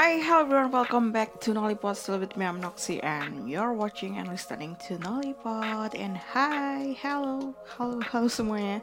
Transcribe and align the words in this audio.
Hi, 0.00 0.16
hello 0.16 0.48
everyone, 0.48 0.72
welcome 0.72 1.12
back 1.12 1.44
to 1.44 1.52
Nollipod 1.52 1.92
Still 1.92 2.16
with 2.24 2.32
me, 2.32 2.48
I'm 2.48 2.56
Noxy 2.56 3.04
And 3.04 3.44
you're 3.44 3.76
watching 3.76 4.16
and 4.16 4.32
listening 4.32 4.80
to 4.88 4.96
Nollipod 4.96 5.92
And 5.92 6.16
hi, 6.16 6.96
hello, 7.04 7.52
halo, 7.76 8.00
halo 8.08 8.24
semuanya. 8.32 8.80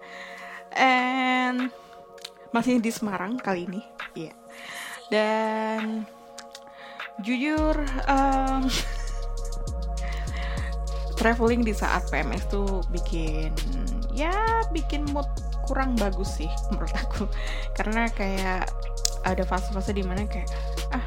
And 0.77 1.73
masih 2.53 2.77
di 2.77 2.93
Semarang 2.93 3.41
kali 3.41 3.65
ini. 3.65 3.81
Iya. 4.13 4.29
Yeah. 4.29 4.35
Dan 5.09 5.81
jujur 7.25 7.81
um, 8.05 8.69
Traveling 11.17 11.65
di 11.65 11.73
saat 11.73 12.13
PMS 12.13 12.45
tuh 12.45 12.85
bikin 12.93 13.57
Ya 14.13 14.61
bikin 14.69 15.09
mood 15.09 15.25
kurang 15.65 15.97
bagus 15.97 16.37
sih 16.37 16.51
menurut 16.69 16.93
aku. 16.93 17.25
Karena 17.73 18.05
kayak 18.05 18.69
ada 19.25 19.43
fase-fase 19.43 19.97
di 19.97 20.05
mana 20.05 20.29
kayak 20.29 20.45
ah 20.93 21.05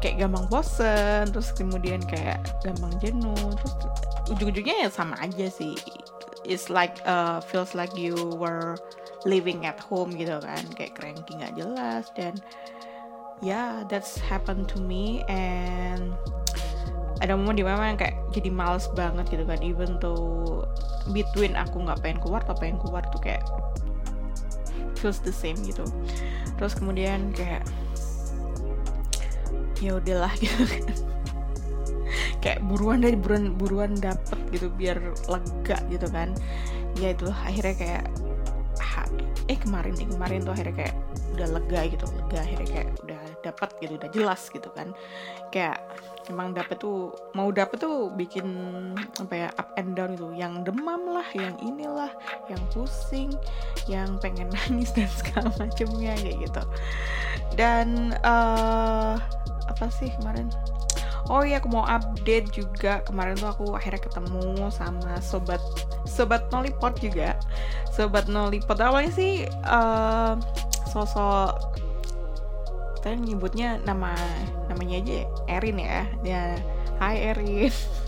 kayak 0.00 0.22
gampang 0.22 0.46
bosen 0.52 1.24
terus 1.32 1.50
kemudian 1.56 1.98
kayak 2.04 2.38
gampang 2.62 2.92
jenuh 3.00 3.50
terus 3.58 3.74
ujung-ujungnya 4.30 4.86
ya 4.86 4.90
sama 4.90 5.16
aja 5.22 5.50
sih. 5.50 5.74
It's 6.46 6.70
like 6.70 7.02
uh, 7.02 7.42
feels 7.42 7.74
like 7.74 7.90
you 7.98 8.14
were 8.38 8.78
living 9.26 9.66
at 9.66 9.82
home 9.82 10.14
gitu 10.14 10.38
kan 10.38 10.62
kayak 10.78 10.94
cranky 10.94 11.34
nggak 11.34 11.58
jelas 11.58 12.06
dan 12.14 12.38
ya 13.42 13.50
yeah, 13.50 13.70
that's 13.90 14.14
happened 14.22 14.70
to 14.70 14.78
me 14.78 15.26
and 15.26 16.14
ada 17.18 17.34
momen 17.34 17.58
di 17.58 17.64
mana 17.64 17.96
kayak 17.96 18.14
jadi 18.30 18.52
males 18.52 18.86
banget 18.92 19.26
gitu 19.32 19.44
kan 19.48 19.58
even 19.64 19.98
tuh 19.98 20.62
between 21.10 21.56
aku 21.58 21.82
nggak 21.82 21.98
pengen 22.04 22.20
keluar 22.20 22.44
atau 22.44 22.54
pengen 22.54 22.78
keluar 22.78 23.02
tuh 23.10 23.18
kayak 23.18 23.42
feels 24.96 25.20
the 25.20 25.32
same 25.32 25.56
gitu. 25.64 25.84
Terus 26.56 26.72
kemudian 26.72 27.32
kayak 27.36 27.64
ya 29.80 29.98
udahlah 29.98 30.32
gitu 30.42 30.64
kan. 30.64 30.84
Kayak 32.40 32.60
buruan 32.68 33.02
dari 33.02 33.18
buruan 33.18 33.58
buruan 33.58 33.92
dapet 33.98 34.38
gitu 34.54 34.70
biar 34.70 34.98
lega 35.26 35.78
gitu 35.90 36.06
kan. 36.12 36.32
Ya 36.96 37.12
itu 37.12 37.28
akhirnya 37.28 37.74
kayak 37.76 38.04
eh 39.46 39.58
kemarin 39.62 39.94
nih 39.94 40.10
kemarin 40.10 40.42
tuh 40.42 40.52
akhirnya 40.58 40.74
kayak 40.74 40.94
udah 41.38 41.48
lega 41.54 41.80
gitu 41.86 42.04
lega 42.18 42.38
akhirnya 42.42 42.66
kayak 42.66 42.88
udah 43.06 43.22
dapet 43.46 43.70
gitu 43.78 43.92
udah 43.94 44.10
jelas 44.10 44.42
gitu 44.50 44.68
kan. 44.74 44.88
Kayak 45.54 45.78
emang 46.26 46.50
dapet 46.50 46.82
tuh 46.82 47.14
mau 47.38 47.54
dapet 47.54 47.78
tuh 47.78 48.10
bikin 48.10 48.46
apa 49.22 49.34
ya 49.46 49.48
up 49.54 49.70
and 49.78 49.94
down 49.94 50.18
itu 50.18 50.34
yang 50.34 50.66
demam 50.66 51.06
lah 51.06 51.26
yang 51.30 51.54
inilah 51.62 52.10
yang 52.50 52.58
pusing 52.74 53.30
yang 53.86 54.18
pengen 54.18 54.50
nangis 54.66 54.90
dan 54.90 55.10
segala 55.14 55.54
macamnya 55.54 56.18
kayak 56.18 56.36
gitu. 56.42 56.62
Dan 57.54 58.18
uh, 58.26 59.14
apa 59.66 59.86
sih 59.90 60.10
kemarin? 60.20 60.48
Oh 61.26 61.42
iya 61.42 61.58
aku 61.58 61.68
mau 61.70 61.82
update 61.82 62.54
juga. 62.54 63.02
Kemarin 63.02 63.34
tuh 63.34 63.50
aku 63.50 63.64
akhirnya 63.74 63.98
ketemu 63.98 64.70
sama 64.70 65.18
sobat 65.18 65.62
sobat 66.06 66.46
Nolipot 66.54 66.94
juga. 67.02 67.34
Sobat 67.90 68.30
Nolipot. 68.30 68.78
Awalnya 68.78 69.12
sih 69.12 69.46
uh, 69.66 70.38
sosok 70.90 71.76
kita 72.98 73.22
nyebutnya 73.22 73.78
nama 73.86 74.14
namanya 74.70 75.02
aja 75.02 75.18
Erin 75.50 75.78
ya. 75.82 76.06
Ya 76.22 76.42
Hai 77.02 77.34
Erin 77.34 77.70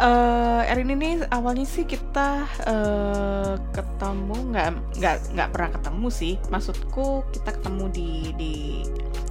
uh, 0.00 0.62
Erin 0.66 0.90
ini 0.94 1.22
awalnya 1.30 1.66
sih 1.66 1.86
kita 1.86 2.48
uh, 2.66 3.54
ketemu 3.70 4.36
nggak 4.54 4.68
nggak 4.98 5.16
nggak 5.34 5.48
pernah 5.54 5.70
ketemu 5.74 6.08
sih. 6.10 6.34
Maksudku 6.50 7.22
kita 7.30 7.50
ketemu 7.60 7.84
di 7.92 8.10
di 8.38 8.54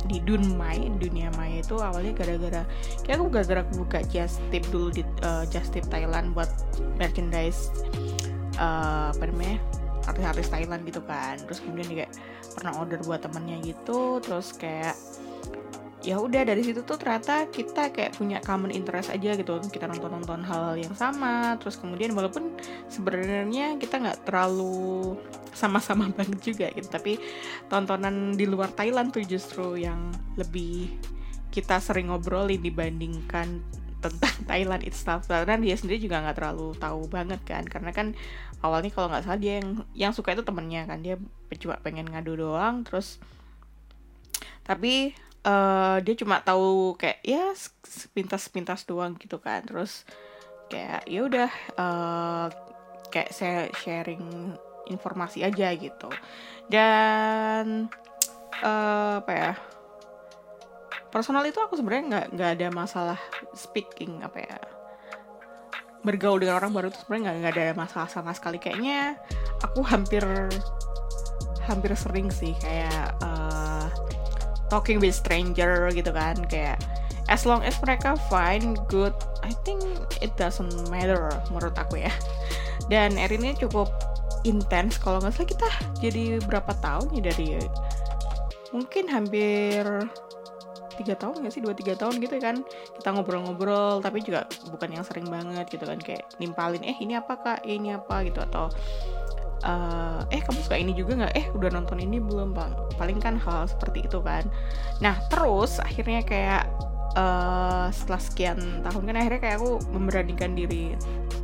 di 0.03 0.17
Dunmai 0.19 0.91
dunia 0.99 1.31
maya 1.39 1.63
itu 1.63 1.79
awalnya 1.79 2.11
gara-gara 2.11 2.61
kayak 3.07 3.23
aku 3.23 3.27
gara-gara 3.31 3.63
buka 3.71 3.99
just 4.11 4.43
tip 4.51 4.63
dulu 4.67 4.91
di 4.91 5.03
uh, 5.23 5.47
just 5.47 5.71
tip 5.71 5.87
Thailand 5.87 6.35
buat 6.35 6.51
merchandise 6.99 7.71
uh, 8.59 9.15
apa 9.15 9.23
namanya 9.31 9.63
artis-artis 10.03 10.51
Thailand 10.51 10.83
gitu 10.83 10.99
kan. 11.07 11.39
Terus 11.47 11.63
kemudian 11.63 11.87
juga 11.87 12.05
pernah 12.55 12.73
order 12.83 12.99
buat 13.07 13.23
temennya 13.23 13.63
gitu. 13.63 14.19
Terus 14.19 14.51
kayak 14.59 14.95
ya 16.03 16.19
udah 16.19 16.43
dari 16.43 16.59
situ 16.61 16.83
tuh 16.83 16.99
ternyata 16.99 17.47
kita 17.47 17.95
kayak 17.95 18.19
punya 18.19 18.43
common 18.43 18.75
interest 18.75 19.09
aja 19.09 19.39
gitu. 19.39 19.55
Kita 19.71 19.87
nonton 19.87 20.11
nonton 20.19 20.43
hal, 20.43 20.75
-hal 20.75 20.75
yang 20.75 20.93
sama 20.93 21.55
terus 21.57 21.79
kemudian 21.79 22.11
walaupun 22.11 22.53
sebenarnya 22.91 23.79
kita 23.79 24.03
nggak 24.03 24.27
terlalu 24.27 25.15
sama-sama 25.55 26.11
banget 26.17 26.39
juga 26.43 26.67
gitu 26.75 26.89
tapi 26.91 27.21
tontonan 27.71 28.35
di 28.35 28.43
luar 28.43 28.73
Thailand 28.75 29.15
tuh 29.15 29.23
justru 29.23 29.79
yang 29.79 30.11
lebih 30.35 30.91
kita 31.53 31.77
sering 31.77 32.09
ngobrolin 32.09 32.59
dibandingkan 32.59 33.61
tentang 34.03 34.35
Thailand 34.49 34.83
itself. 34.83 35.31
Karena 35.31 35.55
dia 35.55 35.79
sendiri 35.79 36.03
juga 36.03 36.19
nggak 36.19 36.35
terlalu 36.35 36.75
tahu 36.75 37.07
banget 37.07 37.39
kan 37.47 37.63
karena 37.63 37.95
kan 37.95 38.11
awalnya 38.59 38.91
kalau 38.91 39.07
nggak 39.07 39.23
salah 39.23 39.39
dia 39.39 39.63
yang 39.63 39.87
yang 39.95 40.11
suka 40.11 40.35
itu 40.35 40.43
temennya 40.43 40.83
kan. 40.83 40.99
Dia 40.99 41.15
cuma 41.61 41.79
pengen 41.79 42.11
ngadu 42.11 42.35
doang 42.35 42.83
terus 42.83 43.21
tapi 44.63 45.13
uh, 45.45 45.97
dia 46.03 46.15
cuma 46.17 46.39
tahu 46.41 46.95
kayak 46.99 47.19
ya 47.23 47.51
sepintas-sepintas 47.83 48.87
doang 48.87 49.15
gitu 49.19 49.39
kan. 49.39 49.63
Terus 49.63 50.07
kayak 50.71 51.05
ya 51.05 51.19
udah 51.27 51.51
uh, 51.77 52.47
kayak 53.13 53.31
saya 53.31 53.69
sharing 53.77 54.55
informasi 54.89 55.45
aja 55.45 55.71
gitu. 55.75 56.09
Dan 56.67 57.87
uh, 58.63 59.19
apa 59.21 59.31
ya 59.31 59.53
personal 61.13 61.45
itu 61.45 61.61
aku 61.61 61.77
sebenarnya 61.77 62.05
nggak 62.09 62.27
nggak 62.33 62.51
ada 62.57 62.67
masalah 62.73 63.19
speaking 63.53 64.25
apa 64.25 64.39
ya 64.41 64.57
bergaul 66.03 66.41
dengan 66.41 66.59
orang 66.59 66.73
baru 66.73 66.91
itu 66.91 66.99
sebenarnya 67.05 67.39
nggak 67.39 67.53
ada 67.55 67.65
masalah 67.79 68.09
sama 68.11 68.35
sekali. 68.35 68.59
Kayaknya 68.59 69.15
aku 69.63 69.79
hampir 69.87 70.23
hampir 71.63 71.95
sering 71.95 72.27
sih 72.27 72.51
kayak 72.59 73.15
uh, 73.23 73.32
talking 74.73 74.97
with 74.97 75.13
stranger 75.13 75.93
gitu 75.93 76.09
kan 76.09 76.33
kayak 76.49 76.81
as 77.29 77.45
long 77.45 77.61
as 77.61 77.77
mereka 77.85 78.17
fine 78.25 78.73
good 78.89 79.13
I 79.45 79.53
think 79.61 79.85
it 80.17 80.33
doesn't 80.33 80.89
matter 80.89 81.29
menurut 81.53 81.77
aku 81.77 82.01
ya. 82.01 82.09
Dan 82.89 83.21
Erin 83.21 83.45
ini 83.45 83.53
cukup 83.53 83.93
intens 84.43 84.97
kalau 84.97 85.21
nggak 85.21 85.37
salah 85.37 85.49
kita 85.53 85.69
jadi 86.01 86.41
berapa 86.43 86.73
tahun 86.81 87.13
ya 87.15 87.21
dari 87.31 87.61
mungkin 88.73 89.05
hampir 89.07 89.85
tiga 90.93 91.17
tahun 91.17 91.45
gak 91.45 91.53
sih 91.53 91.61
dua 91.61 91.73
tiga 91.73 91.97
tahun 91.97 92.21
gitu 92.21 92.37
kan 92.37 92.61
kita 93.01 93.09
ngobrol-ngobrol 93.13 93.97
tapi 94.01 94.21
juga 94.21 94.45
bukan 94.69 94.93
yang 94.93 95.05
sering 95.05 95.25
banget 95.25 95.65
gitu 95.73 95.85
kan 95.89 95.97
kayak 95.97 96.25
nimpalin 96.37 96.81
eh 96.85 96.97
ini 97.01 97.17
apa 97.17 97.33
kak? 97.39 97.59
Ini 97.65 97.97
apa? 97.97 98.21
gitu 98.25 98.41
atau 98.41 98.69
eh 100.27 100.41
kamu 100.43 100.59
suka 100.59 100.75
ini 100.75 100.91
juga 100.91 101.23
nggak? 101.23 101.33
Eh 101.39 101.45
udah 101.55 101.69
nonton 101.71 102.03
ini 102.03 102.19
belum 102.19 102.51
bang? 102.51 102.71
Paling 102.99 103.19
kan 103.23 103.39
hal, 103.39 103.67
seperti 103.71 104.03
itu 104.05 104.19
kan. 104.19 104.43
Nah 104.99 105.15
terus 105.31 105.79
akhirnya 105.79 106.19
kayak 106.23 106.67
uh, 107.15 107.87
setelah 107.89 108.21
sekian 108.21 108.59
tahun 108.83 109.03
kan 109.07 109.15
akhirnya 109.15 109.41
kayak 109.41 109.57
aku 109.63 109.71
memberanikan 109.95 110.51
diri. 110.53 110.93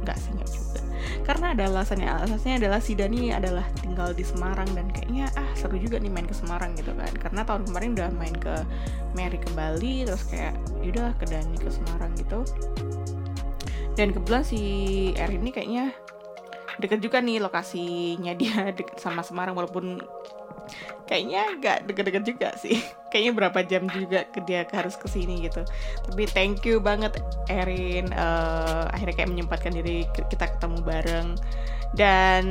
Nggak 0.03 0.17
sih 0.19 0.31
nggak 0.35 0.49
juga. 0.51 0.81
Karena 1.23 1.53
ada 1.53 1.63
alasannya. 1.69 2.09
Alasannya 2.27 2.57
adalah 2.59 2.79
si 2.83 2.93
Dani 2.97 3.31
adalah 3.31 3.65
tinggal 3.79 4.11
di 4.11 4.25
Semarang 4.25 4.67
dan 4.75 4.91
kayaknya 4.91 5.31
ah 5.39 5.49
seru 5.55 5.79
juga 5.79 6.01
nih 6.01 6.11
main 6.11 6.27
ke 6.27 6.35
Semarang 6.35 6.75
gitu 6.75 6.91
kan. 6.91 7.13
Karena 7.15 7.41
tahun 7.47 7.69
kemarin 7.71 7.89
udah 7.95 8.09
main 8.17 8.35
ke 8.35 8.55
Mary 9.15 9.39
ke 9.39 9.49
Bali 9.55 10.03
terus 10.03 10.27
kayak 10.27 10.57
yaudah 10.83 11.15
ke 11.15 11.25
Dani 11.29 11.55
ke 11.55 11.69
Semarang 11.71 12.11
gitu. 12.19 12.43
Dan 13.95 14.15
kebetulan 14.15 14.43
si 14.47 14.61
Er 15.19 15.27
ini 15.27 15.51
kayaknya 15.51 15.91
deket 16.79 17.03
juga 17.03 17.19
nih 17.19 17.43
lokasinya 17.43 18.33
dia 18.33 18.71
deket 18.77 18.97
sama 18.97 19.21
Semarang 19.21 19.53
walaupun 19.53 19.99
kayaknya 21.09 21.41
nggak 21.57 21.77
deket-deket 21.89 22.23
juga 22.23 22.49
sih. 22.57 22.77
Kayaknya 23.09 23.33
berapa 23.33 23.59
jam 23.65 23.83
juga 23.89 24.29
ke 24.29 24.45
dia 24.45 24.61
harus 24.69 24.93
ke 24.93 25.09
sini 25.09 25.49
gitu. 25.49 25.65
Tapi 26.05 26.29
thank 26.29 26.61
you 26.61 26.77
banget 26.77 27.17
Erin 27.49 28.13
uh, 28.13 28.85
akhirnya 28.93 29.25
kayak 29.25 29.31
menyempatkan 29.33 29.73
diri 29.73 30.05
kita 30.13 30.45
ketemu 30.45 30.77
bareng. 30.85 31.27
Dan 31.97 32.45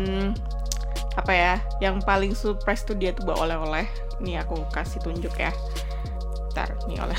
apa 1.14 1.30
ya 1.30 1.54
yang 1.78 2.02
paling 2.02 2.34
surprise 2.34 2.82
tuh 2.82 2.98
dia 2.98 3.14
tuh 3.14 3.22
bawa 3.22 3.46
oleh-oleh. 3.46 3.86
Nih 4.18 4.42
aku 4.42 4.66
kasih 4.74 4.98
tunjuk 4.98 5.38
ya. 5.38 5.54
Ntar 6.50 6.74
nih 6.90 6.98
oleh 6.98 7.14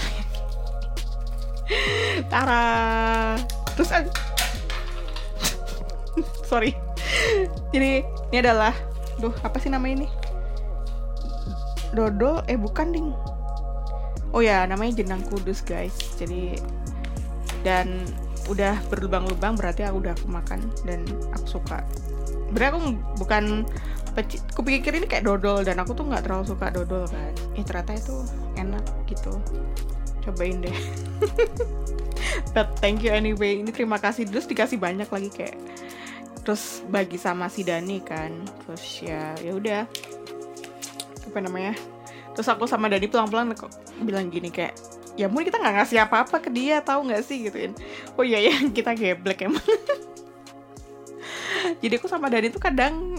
Tara. 2.31 3.39
Terus 3.79 4.11
sorry 6.43 6.88
jadi 7.73 8.03
ini 8.05 8.37
adalah 8.39 8.73
duh 9.19 9.33
apa 9.43 9.57
sih 9.59 9.69
nama 9.71 9.85
ini? 9.85 10.07
Dodol 11.93 12.45
eh 12.45 12.57
bukan 12.57 12.93
ding. 12.93 13.09
Oh 14.29 14.45
ya 14.45 14.65
namanya 14.69 15.01
jenang 15.01 15.25
kudus 15.27 15.65
guys. 15.65 15.95
Jadi 16.17 16.57
dan 17.65 18.05
udah 18.47 18.77
berlubang-lubang 18.89 19.53
berarti 19.53 19.85
aku 19.85 20.05
udah 20.05 20.13
aku 20.17 20.27
makan 20.29 20.59
dan 20.85 21.05
aku 21.33 21.59
suka. 21.59 21.81
Berarti 22.53 22.67
aku 22.73 22.79
bukan 23.21 23.43
peci 24.17 24.41
aku 24.41 24.65
pikir 24.65 24.97
ini 24.97 25.05
kayak 25.05 25.25
dodol 25.25 25.61
dan 25.61 25.77
aku 25.77 25.93
tuh 25.93 26.09
nggak 26.09 26.25
terlalu 26.25 26.45
suka 26.49 26.73
dodol 26.73 27.05
kan. 27.09 27.33
Eh 27.57 27.63
ternyata 27.65 27.97
itu 27.97 28.15
enak 28.57 28.85
gitu. 29.09 29.33
Cobain 30.25 30.61
deh. 30.61 30.73
But 32.53 32.77
thank 32.81 33.05
you 33.05 33.13
anyway. 33.13 33.61
Ini 33.61 33.69
terima 33.73 33.97
kasih. 34.01 34.25
Terus 34.29 34.49
dikasih 34.49 34.77
banyak 34.81 35.09
lagi 35.09 35.29
kayak 35.29 35.57
terus 36.49 36.81
bagi 36.89 37.21
sama 37.21 37.45
si 37.45 37.61
Dani 37.61 38.01
kan. 38.01 38.33
Terus 38.65 39.05
ya 39.05 39.37
ya 39.37 39.53
udah. 39.53 39.85
Apa 41.29 41.45
namanya? 41.45 41.77
Terus 42.33 42.49
aku 42.49 42.65
sama 42.65 42.89
Dani 42.89 43.05
pulang-pulang 43.05 43.53
kok 43.53 43.69
bilang 44.01 44.33
gini 44.33 44.49
kayak 44.49 44.73
ya 45.13 45.29
mungkin 45.29 45.53
kita 45.53 45.61
nggak 45.61 45.75
ngasih 45.77 46.09
apa-apa 46.09 46.41
ke 46.41 46.49
dia 46.49 46.81
tahu 46.81 47.05
nggak 47.05 47.21
sih? 47.21 47.45
Gituin. 47.45 47.77
Oh 48.17 48.25
iya 48.25 48.41
ya 48.41 48.65
kita 48.81 48.97
geblek 48.97 49.45
emang. 49.45 49.61
Jadi 51.85 51.93
aku 52.01 52.09
sama 52.09 52.33
Dani 52.33 52.49
tuh 52.49 52.57
kadang 52.57 53.13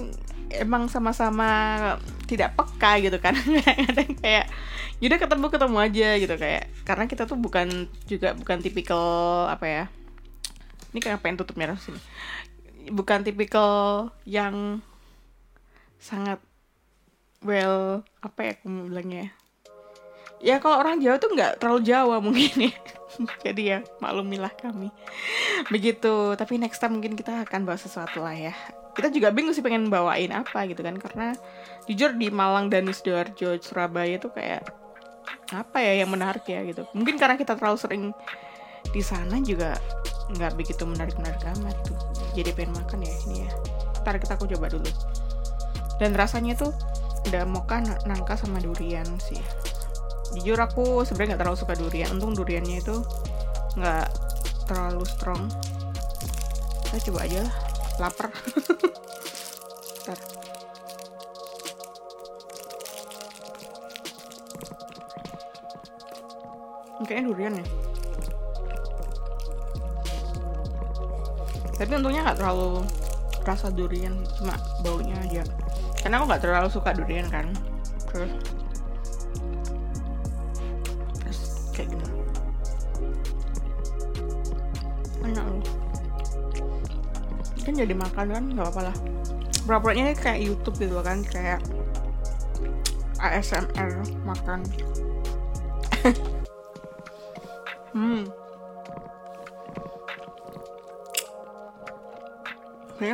emang 0.50 0.90
sama-sama 0.90 1.46
tidak 2.26 2.58
peka 2.58 2.98
gitu 2.98 3.22
kan. 3.22 3.38
Kadang 3.86 4.10
kayak 4.18 4.50
yaudah 4.98 5.22
ketemu 5.22 5.46
ketemu 5.54 5.76
aja 5.78 6.08
gitu 6.18 6.34
kayak. 6.34 6.66
Karena 6.82 7.06
kita 7.06 7.30
tuh 7.30 7.38
bukan 7.38 7.86
juga 8.10 8.34
bukan 8.34 8.58
tipikal 8.58 9.46
apa 9.46 9.66
ya 9.70 9.84
ini 10.90 10.98
kayak 10.98 11.22
pengen 11.22 11.38
tutup 11.38 11.54
merah 11.54 11.78
sini 11.78 12.02
bukan 12.88 13.20
tipikal 13.20 14.08
yang 14.24 14.80
sangat 16.00 16.40
well 17.44 18.00
apa 18.24 18.40
ya 18.40 18.52
aku 18.56 18.66
mau 18.72 18.88
bilangnya 18.88 19.28
ya? 20.40 20.56
Kalau 20.58 20.80
orang 20.80 20.98
Jawa 21.04 21.20
tuh 21.20 21.30
nggak 21.36 21.60
terlalu 21.60 21.80
Jawa 21.84 22.16
mungkin 22.24 22.72
ya. 22.72 22.74
Jadi 23.44 23.62
ya 23.76 23.78
maklumilah 24.00 24.52
kami. 24.56 24.88
Begitu. 25.68 26.34
Tapi 26.34 26.56
next 26.56 26.80
time 26.80 26.96
mungkin 26.96 27.14
kita 27.14 27.44
akan 27.44 27.68
bahas 27.68 27.84
sesuatu 27.84 28.24
lah 28.24 28.32
ya. 28.32 28.56
Kita 28.96 29.12
juga 29.12 29.30
bingung 29.30 29.54
sih 29.54 29.62
pengen 29.62 29.92
bawain 29.92 30.32
apa 30.34 30.66
gitu 30.66 30.82
kan 30.82 30.98
karena 30.98 31.36
jujur 31.86 32.16
di 32.16 32.32
Malang 32.32 32.72
dan 32.72 32.88
di 32.88 32.92
Sidoarjo 32.96 33.60
Surabaya 33.62 34.18
tuh 34.18 34.34
kayak 34.34 34.66
apa 35.54 35.78
ya 35.78 36.02
yang 36.02 36.10
menarik 36.10 36.42
ya 36.48 36.64
gitu. 36.66 36.88
Mungkin 36.96 37.20
karena 37.20 37.38
kita 37.38 37.54
terlalu 37.54 37.78
sering 37.78 38.04
di 38.90 39.02
sana 39.04 39.38
juga 39.44 39.76
nggak 40.34 40.56
begitu 40.56 40.82
menarik 40.88 41.14
menarik 41.20 41.42
amat 41.58 41.76
tuh 41.84 42.09
jadi 42.34 42.50
pengen 42.54 42.76
makan 42.78 43.04
ya 43.04 43.14
ini 43.28 43.46
ya. 43.46 43.50
Ntar 44.02 44.16
kita 44.18 44.34
aku 44.38 44.48
coba 44.50 44.70
dulu. 44.72 44.90
Dan 46.00 46.16
rasanya 46.16 46.56
tuh 46.56 46.72
udah 47.28 47.44
moka 47.44 47.82
nangka 48.08 48.36
sama 48.38 48.58
durian 48.62 49.06
sih. 49.20 49.40
Jujur 50.36 50.56
aku 50.56 51.02
sebenarnya 51.04 51.34
nggak 51.36 51.40
terlalu 51.44 51.58
suka 51.58 51.74
durian. 51.76 52.08
Untung 52.16 52.32
duriannya 52.38 52.76
itu 52.80 52.96
nggak 53.76 54.06
terlalu 54.70 55.04
strong. 55.04 55.42
Kita 56.88 57.10
coba 57.10 57.26
aja 57.26 57.38
lah. 57.44 57.54
Lapar. 58.00 58.28
Ntar. 60.06 60.18
kayaknya 67.10 67.32
durian 67.32 67.54
ya 67.58 67.66
tapi 71.80 71.96
untungnya 71.96 72.28
nggak 72.28 72.44
terlalu 72.44 72.84
rasa 73.40 73.72
durian 73.72 74.12
cuma 74.36 74.52
baunya 74.84 75.16
aja. 75.24 75.40
Karena 76.04 76.20
aku 76.20 76.28
nggak 76.28 76.42
terlalu 76.44 76.68
suka 76.68 76.92
durian 76.92 77.24
kan. 77.32 77.48
Terus 78.12 78.32
terus 81.24 81.40
kayak 81.72 81.88
enak 85.24 85.44
loh. 85.48 85.64
Kan 87.64 87.72
jadi 87.72 87.94
makan 87.96 88.26
kan 88.28 88.44
nggak 88.52 88.64
apa-apa 88.68 88.92
lah. 88.92 88.96
Pura-puranya 89.64 90.12
kayak 90.12 90.44
YouTube 90.44 90.76
gitu 90.76 91.00
kan 91.00 91.24
kayak 91.24 91.64
ASMR 93.24 94.04
makan 94.28 94.68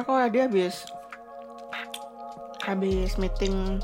kalau 0.07 0.31
dia 0.31 0.47
habis 0.47 0.87
habis 2.63 3.19
meeting 3.19 3.83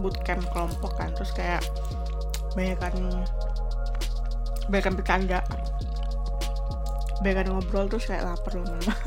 bootcamp 0.00 0.44
kelompok 0.52 0.92
kan. 1.00 1.08
Terus 1.16 1.32
kayak 1.32 1.64
banyakan 2.52 3.24
banyakan 4.68 4.94
bercanda. 5.00 5.40
Banyakan 7.24 7.46
ngobrol 7.56 7.88
terus 7.88 8.04
kayak 8.04 8.28
lapar 8.28 8.60
loh 8.60 8.68
mama. 8.68 8.94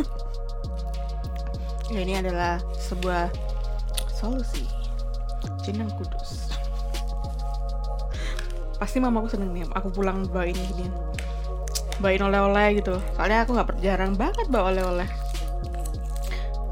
Ya 1.89 2.05
ini 2.05 2.21
adalah 2.21 2.61
sebuah 2.77 3.33
solusi. 4.13 4.61
Jenang 5.65 5.89
kudus. 5.97 6.53
Pasti 8.77 9.01
mamaku 9.01 9.33
seneng 9.33 9.57
nih 9.57 9.65
aku 9.73 9.89
pulang 9.89 10.29
bawain 10.29 10.53
gini 10.53 10.85
bawain 11.97 12.21
oleh-oleh 12.21 12.77
gitu. 12.77 13.01
Soalnya 13.17 13.41
aku 13.41 13.57
nggak 13.57 13.81
jarang 13.81 14.13
banget 14.13 14.45
bawa 14.53 14.69
oleh-oleh 14.69 15.09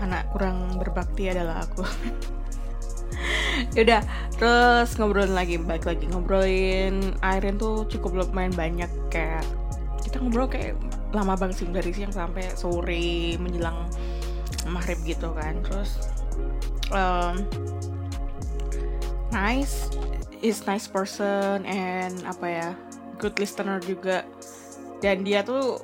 anak 0.08 0.32
kurang 0.32 0.80
berbakti 0.80 1.28
adalah 1.28 1.68
aku. 1.68 1.84
Yaudah, 3.76 4.02
terus 4.38 4.96
ngobrolin 4.96 5.34
lagi, 5.36 5.58
baik 5.58 5.84
lagi 5.84 6.06
ngobrolin 6.08 7.18
Airin 7.26 7.58
tuh 7.58 7.84
cukup 7.90 8.24
lumayan 8.24 8.54
banyak 8.54 8.90
kayak 9.10 9.44
kita 10.06 10.22
ngobrol 10.24 10.48
kayak 10.48 10.80
lama 11.12 11.36
banget 11.36 11.64
sih 11.64 11.68
dari 11.68 11.92
siang 11.92 12.14
sampai 12.14 12.48
sore 12.56 13.36
menjelang 13.42 13.90
maghrib 14.70 15.00
gitu 15.04 15.34
kan. 15.34 15.60
Terus 15.66 16.00
um, 16.94 17.44
nice 19.34 19.92
is 20.46 20.64
nice 20.70 20.86
person 20.86 21.66
and 21.66 22.24
apa 22.24 22.46
ya 22.46 22.70
good 23.18 23.36
listener 23.42 23.82
juga. 23.82 24.24
Dan 25.02 25.26
dia 25.26 25.42
tuh 25.46 25.82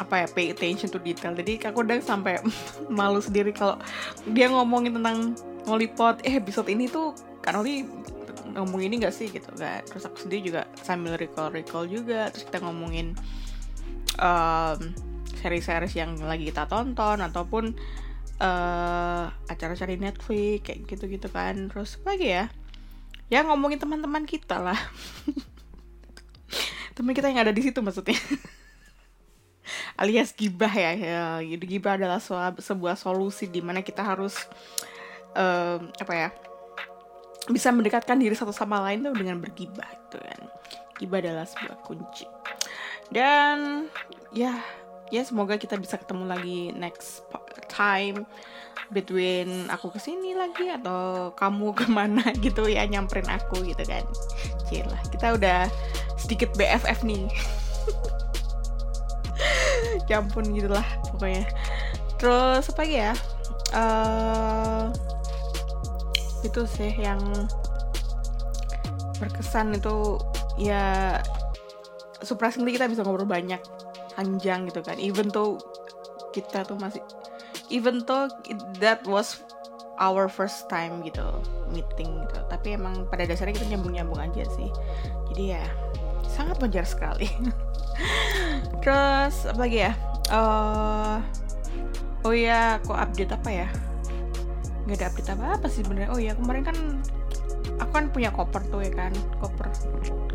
apa 0.00 0.24
ya 0.24 0.26
pay 0.30 0.54
attention 0.54 0.88
to 0.88 0.96
detail. 1.02 1.36
Jadi 1.36 1.60
aku 1.60 1.84
udah 1.84 2.00
sampai 2.00 2.40
malu 2.88 3.20
sendiri 3.20 3.52
kalau 3.52 3.76
dia 4.30 4.48
ngomongin 4.48 4.96
tentang 4.96 5.36
Lollipop 5.68 6.24
eh 6.26 6.34
episode 6.38 6.66
ini 6.72 6.88
tuh 6.88 7.14
kan 7.44 7.58
Oli 7.58 7.84
ngomong 8.52 8.80
ini 8.80 9.02
gak 9.02 9.12
sih? 9.12 9.28
Gitu 9.28 9.48
kan. 9.58 9.84
Terus 9.84 10.04
aku 10.08 10.16
sendiri 10.24 10.52
juga 10.52 10.62
sambil 10.80 11.20
recall 11.20 11.52
recall 11.52 11.84
juga 11.84 12.32
terus 12.32 12.48
kita 12.48 12.64
ngomongin 12.64 13.12
um, 14.16 14.78
seri-series 15.42 15.94
yang 15.98 16.16
lagi 16.22 16.48
kita 16.48 16.70
tonton 16.70 17.18
ataupun 17.20 17.74
uh, 18.38 19.26
acara-acara 19.50 19.98
Netflix 19.98 20.64
kayak 20.64 20.78
gitu-gitu 20.88 21.28
kan. 21.28 21.68
Terus 21.68 22.00
apa 22.00 22.16
lagi 22.16 22.28
ya 22.32 22.44
ya 23.32 23.40
ngomongin 23.48 23.80
teman-teman 23.80 24.24
kita 24.28 24.60
lah. 24.60 24.76
Teman 26.92 27.16
kita 27.16 27.32
yang 27.32 27.40
ada 27.48 27.56
di 27.56 27.64
situ 27.64 27.80
maksudnya 27.80 28.20
alias 30.00 30.34
gibah 30.34 30.70
ya, 30.70 30.90
ya 30.96 31.56
gibah 31.58 31.96
adalah 31.98 32.18
sebuah 32.58 32.98
solusi 32.98 33.46
di 33.48 33.62
mana 33.62 33.80
kita 33.80 34.02
harus 34.02 34.36
um, 35.36 35.88
apa 35.98 36.12
ya 36.14 36.28
bisa 37.50 37.74
mendekatkan 37.74 38.14
diri 38.22 38.38
satu 38.38 38.54
sama 38.54 38.78
lain 38.86 39.02
tuh 39.02 39.14
dengan 39.18 39.42
bergibah 39.42 39.88
gitu 40.06 40.22
kan. 40.22 40.40
Gibah 41.02 41.18
adalah 41.18 41.46
sebuah 41.48 41.82
kunci. 41.82 42.26
Dan 43.10 43.90
ya 44.30 44.62
ya 45.10 45.22
semoga 45.26 45.58
kita 45.58 45.74
bisa 45.74 45.98
ketemu 45.98 46.24
lagi 46.30 46.70
next 46.70 47.26
time 47.66 48.22
between 48.94 49.66
aku 49.72 49.90
ke 49.90 49.98
sini 49.98 50.36
lagi 50.36 50.68
atau 50.68 51.32
kamu 51.34 51.74
ke 51.74 51.86
mana 51.90 52.22
gitu 52.44 52.70
ya 52.70 52.86
nyamperin 52.86 53.26
aku 53.26 53.66
gitu 53.66 53.82
kan. 53.82 54.06
Cila 54.70 54.98
kita 55.10 55.34
udah 55.34 55.66
sedikit 56.14 56.54
BFF 56.54 57.02
nih 57.02 57.26
ya 60.08 60.22
ampun 60.22 60.50
gitulah 60.54 60.84
pokoknya. 61.14 61.46
Terus 62.18 62.64
apa 62.70 62.80
lagi 62.84 62.96
ya? 62.98 63.14
Uh, 63.72 64.92
itu 66.44 66.62
sih 66.68 66.92
yang 66.98 67.20
berkesan 69.22 69.78
itu 69.78 70.18
ya 70.58 71.18
surprisingly 72.20 72.74
kita 72.74 72.90
bisa 72.90 73.06
ngobrol 73.06 73.26
banyak 73.26 73.62
panjang 74.14 74.68
gitu 74.68 74.82
kan. 74.84 74.98
Even 74.98 75.30
though 75.30 75.58
kita 76.36 76.64
tuh 76.66 76.76
masih 76.76 77.00
even 77.72 78.04
though 78.04 78.28
that 78.82 79.00
was 79.08 79.40
our 80.00 80.26
first 80.26 80.66
time 80.68 81.00
gitu 81.06 81.24
meeting 81.70 82.10
gitu. 82.28 82.38
Tapi 82.50 82.76
emang 82.76 83.06
pada 83.08 83.24
dasarnya 83.24 83.56
kita 83.56 83.66
nyambung 83.72 83.94
nyambung 83.96 84.20
aja 84.20 84.44
sih. 84.52 84.68
Jadi 85.32 85.56
ya 85.56 85.64
sangat 86.28 86.56
wajar 86.64 86.84
sekali 86.88 87.28
terus 88.82 89.46
apa 89.46 89.60
lagi 89.62 89.78
ya? 89.86 89.92
Uh, 90.28 91.16
oh 92.26 92.34
ya 92.34 92.82
aku 92.82 92.92
update 92.92 93.30
apa 93.30 93.48
ya? 93.50 93.68
Nggak 94.84 94.98
ada 94.98 95.06
update 95.14 95.30
apa 95.38 95.44
apa 95.56 95.66
sih 95.70 95.86
sebenarnya. 95.86 96.10
Oh 96.10 96.18
ya 96.18 96.34
kemarin 96.34 96.62
kan 96.66 96.76
aku 97.78 97.90
kan 97.94 98.06
punya 98.10 98.34
koper 98.34 98.62
tuh 98.66 98.82
ya 98.82 98.90
kan? 98.90 99.14
Koper. 99.38 99.70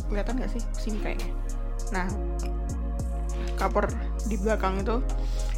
Kelihatan 0.07 0.39
nggak 0.39 0.51
sih? 0.55 0.63
Sini 0.71 0.97
kayaknya. 1.03 1.29
Nah 1.91 2.07
koper 3.59 3.91
di 4.31 4.39
belakang 4.39 4.79
itu. 4.79 5.03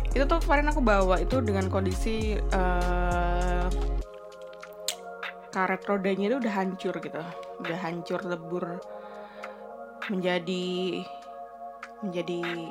Itu 0.09 0.25
tuh 0.25 0.41
kemarin 0.41 0.73
aku 0.73 0.81
bawa 0.81 1.21
itu 1.21 1.37
dengan 1.45 1.69
kondisi 1.69 2.33
uh, 2.57 3.69
karet 5.53 5.85
rodanya 5.85 6.33
itu 6.33 6.37
udah 6.41 6.53
hancur 6.53 6.97
gitu. 6.97 7.21
Udah 7.61 7.77
hancur 7.77 8.19
lebur. 8.25 8.81
Menjadi 10.09 11.05
menjadi 12.05 12.69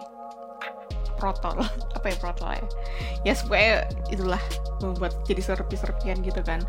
protol 1.18 1.58
apa 1.98 2.06
ya 2.06 2.16
protol 2.16 2.48
ya? 2.54 2.64
Ya 3.26 3.34
supaya 3.34 3.72
itulah 4.08 4.40
membuat 4.80 5.18
jadi 5.26 5.42
serpi-serpian 5.42 6.22
gitu 6.22 6.40
kan. 6.46 6.62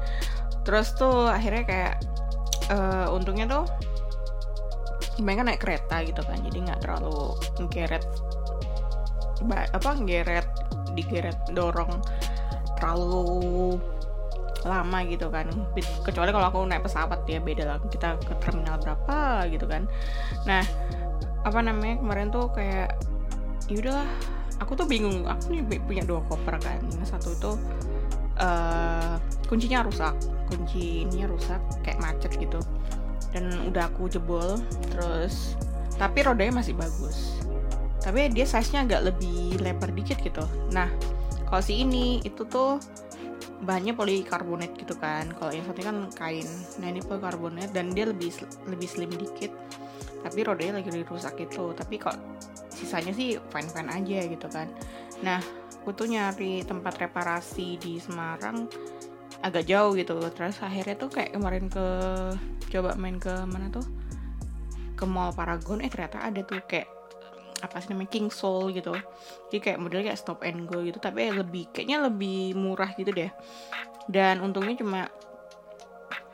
Terus 0.65 0.97
tuh 0.97 1.29
akhirnya 1.29 1.63
kayak 1.63 1.95
uh, 2.73 3.07
untungnya 3.13 3.45
tuh 3.45 3.65
mereka 5.21 5.41
naik 5.45 5.61
kereta 5.61 6.01
gitu 6.03 6.19
kan. 6.25 6.41
Jadi 6.41 6.57
nggak 6.65 6.79
terlalu 6.83 7.37
ngeret 7.69 8.03
apa 9.71 9.95
ngeret 9.95 10.47
digeret 10.97 11.39
dorong 11.55 12.01
terlalu 12.75 13.77
lama 14.67 14.99
gitu 15.07 15.31
kan. 15.31 15.47
Kecuali 16.03 16.35
kalau 16.35 16.47
aku 16.51 16.59
naik 16.67 16.83
pesawat 16.83 17.23
ya 17.29 17.39
beda 17.39 17.63
lah. 17.63 17.77
Kita 17.87 18.19
ke 18.19 18.33
terminal 18.43 18.81
berapa 18.81 19.47
gitu 19.47 19.63
kan. 19.69 19.87
Nah 20.43 20.63
apa 21.47 21.59
namanya 21.63 21.99
kemarin 22.01 22.27
tuh 22.29 22.51
kayak 22.51 22.95
yaudahlah 23.71 24.07
aku 24.59 24.75
tuh 24.75 24.87
bingung 24.89 25.23
aku 25.27 25.55
nih 25.55 25.63
punya 25.83 26.03
dua 26.03 26.19
koper 26.27 26.59
kan 26.59 26.81
yang 26.83 27.07
satu 27.07 27.31
tuh 27.39 27.55
uh, 28.39 29.15
kuncinya 29.47 29.85
rusak 29.85 30.15
kunci 30.51 31.07
ini 31.07 31.23
rusak 31.29 31.61
kayak 31.85 32.01
macet 32.01 32.33
gitu 32.35 32.59
dan 33.31 33.53
udah 33.69 33.87
aku 33.87 34.09
jebol 34.09 34.57
terus 34.91 35.55
tapi 35.95 36.25
rodanya 36.25 36.59
masih 36.59 36.73
bagus 36.75 37.39
tapi 37.99 38.31
dia 38.31 38.47
size 38.47 38.71
nya 38.73 38.87
agak 38.87 39.11
lebih 39.11 39.59
lebar 39.59 39.91
dikit 39.91 40.23
gitu. 40.23 40.43
Nah 40.71 40.87
kalau 41.51 41.59
si 41.59 41.83
ini 41.83 42.23
itu 42.23 42.47
tuh 42.47 42.79
bahannya 43.59 43.91
polikarbonat 43.91 44.71
gitu 44.79 44.95
kan 44.95 45.27
kalau 45.35 45.51
yang 45.51 45.67
satu 45.67 45.83
kan 45.83 46.07
kain 46.15 46.47
nah 46.79 46.87
ini 46.87 47.03
polikarbonat 47.03 47.75
dan 47.75 47.91
dia 47.91 48.07
lebih 48.07 48.31
lebih 48.71 48.87
slim 48.87 49.11
dikit 49.11 49.51
tapi 50.19 50.43
rodanya 50.43 50.83
lagi 50.83 50.91
rusak 51.07 51.39
itu 51.39 51.71
tapi 51.75 51.95
kok 51.95 52.15
sisanya 52.69 53.11
sih 53.11 53.35
fine 53.51 53.69
fine 53.71 53.89
aja 53.91 54.19
gitu 54.27 54.47
kan. 54.47 54.67
Nah 55.23 55.39
aku 55.89 56.05
tuh 56.05 56.07
nyari 56.11 56.61
tempat 56.67 57.01
reparasi 57.01 57.79
di 57.81 57.97
Semarang 57.97 58.67
agak 59.43 59.67
jauh 59.67 59.95
gitu. 59.95 60.19
Terus 60.31 60.59
akhirnya 60.59 60.95
tuh 60.99 61.09
kayak 61.11 61.35
kemarin 61.35 61.65
ke 61.71 61.85
coba 62.69 62.95
main 62.99 63.17
ke 63.17 63.31
mana 63.47 63.71
tuh? 63.71 63.83
Ke 64.93 65.07
mall 65.07 65.31
Paragon. 65.33 65.79
Eh 65.79 65.89
ternyata 65.89 66.23
ada 66.23 66.43
tuh 66.43 66.59
kayak 66.67 66.87
apa 67.59 67.83
sih 67.83 67.91
namanya 67.91 68.11
King 68.11 68.29
Soul 68.31 68.71
gitu. 68.75 68.95
Jadi 69.51 69.59
kayak 69.59 69.79
modelnya 69.79 70.11
kayak 70.13 70.19
stop 70.19 70.43
and 70.43 70.67
go 70.67 70.83
gitu. 70.83 70.99
Tapi 70.99 71.31
lebih 71.31 71.71
kayaknya 71.71 72.07
lebih 72.07 72.55
murah 72.55 72.91
gitu 72.95 73.11
deh. 73.11 73.31
Dan 74.07 74.43
untungnya 74.43 74.75
cuma 74.79 75.01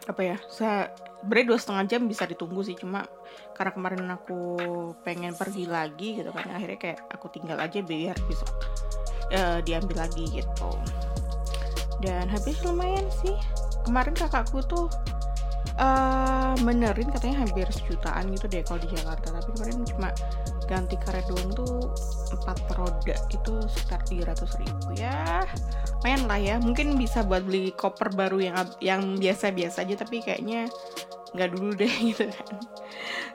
apa 0.06 0.22
ya 0.22 0.38
saya 0.54 0.94
beri 1.26 1.50
dua 1.50 1.58
setengah 1.58 1.86
jam 1.90 2.02
bisa 2.06 2.26
ditunggu 2.26 2.62
sih. 2.66 2.78
Cuma 2.78 3.06
karena 3.56 3.72
kemarin 3.72 4.04
aku 4.12 4.40
pengen 5.08 5.32
pergi 5.32 5.66
lagi 5.66 6.20
gitu 6.20 6.30
kan 6.36 6.52
akhirnya 6.52 6.76
kayak 6.76 7.00
aku 7.08 7.32
tinggal 7.32 7.56
aja 7.58 7.80
biar 7.80 8.16
besok 8.28 8.52
uh, 9.34 9.60
diambil 9.64 10.06
lagi 10.06 10.26
gitu. 10.30 10.72
Dan 12.04 12.28
habis 12.30 12.60
lumayan 12.62 13.08
sih. 13.24 13.34
Kemarin 13.88 14.14
kakakku 14.18 14.66
tuh 14.66 14.90
uh, 15.78 16.54
benerin 16.62 17.10
katanya 17.14 17.46
hampir 17.46 17.66
sejutaan 17.70 18.34
gitu 18.34 18.46
deh 18.50 18.62
kalau 18.66 18.82
di 18.82 18.90
Jakarta. 18.92 19.34
Tapi 19.40 19.50
kemarin 19.56 19.78
cuma 19.88 20.10
ganti 20.66 20.98
karet 20.98 21.26
doang 21.30 21.54
tuh 21.54 21.94
empat 22.34 22.58
roda 22.74 23.16
itu 23.30 23.54
sekitar 23.70 24.02
300 24.10 24.62
ribu 24.62 24.88
ya. 24.98 25.46
Lumayan 26.02 26.22
lah 26.28 26.40
ya. 26.42 26.56
Mungkin 26.60 26.98
bisa 27.00 27.24
buat 27.24 27.46
beli 27.46 27.72
koper 27.74 28.12
baru 28.14 28.38
yang 28.42 28.56
yang 28.82 29.02
biasa-biasa 29.18 29.86
aja 29.86 29.96
tapi 30.06 30.22
kayaknya 30.22 30.68
nggak 31.36 31.50
dulu 31.52 31.76
deh 31.76 31.92
gitu 32.16 32.26
kan. 32.32 32.48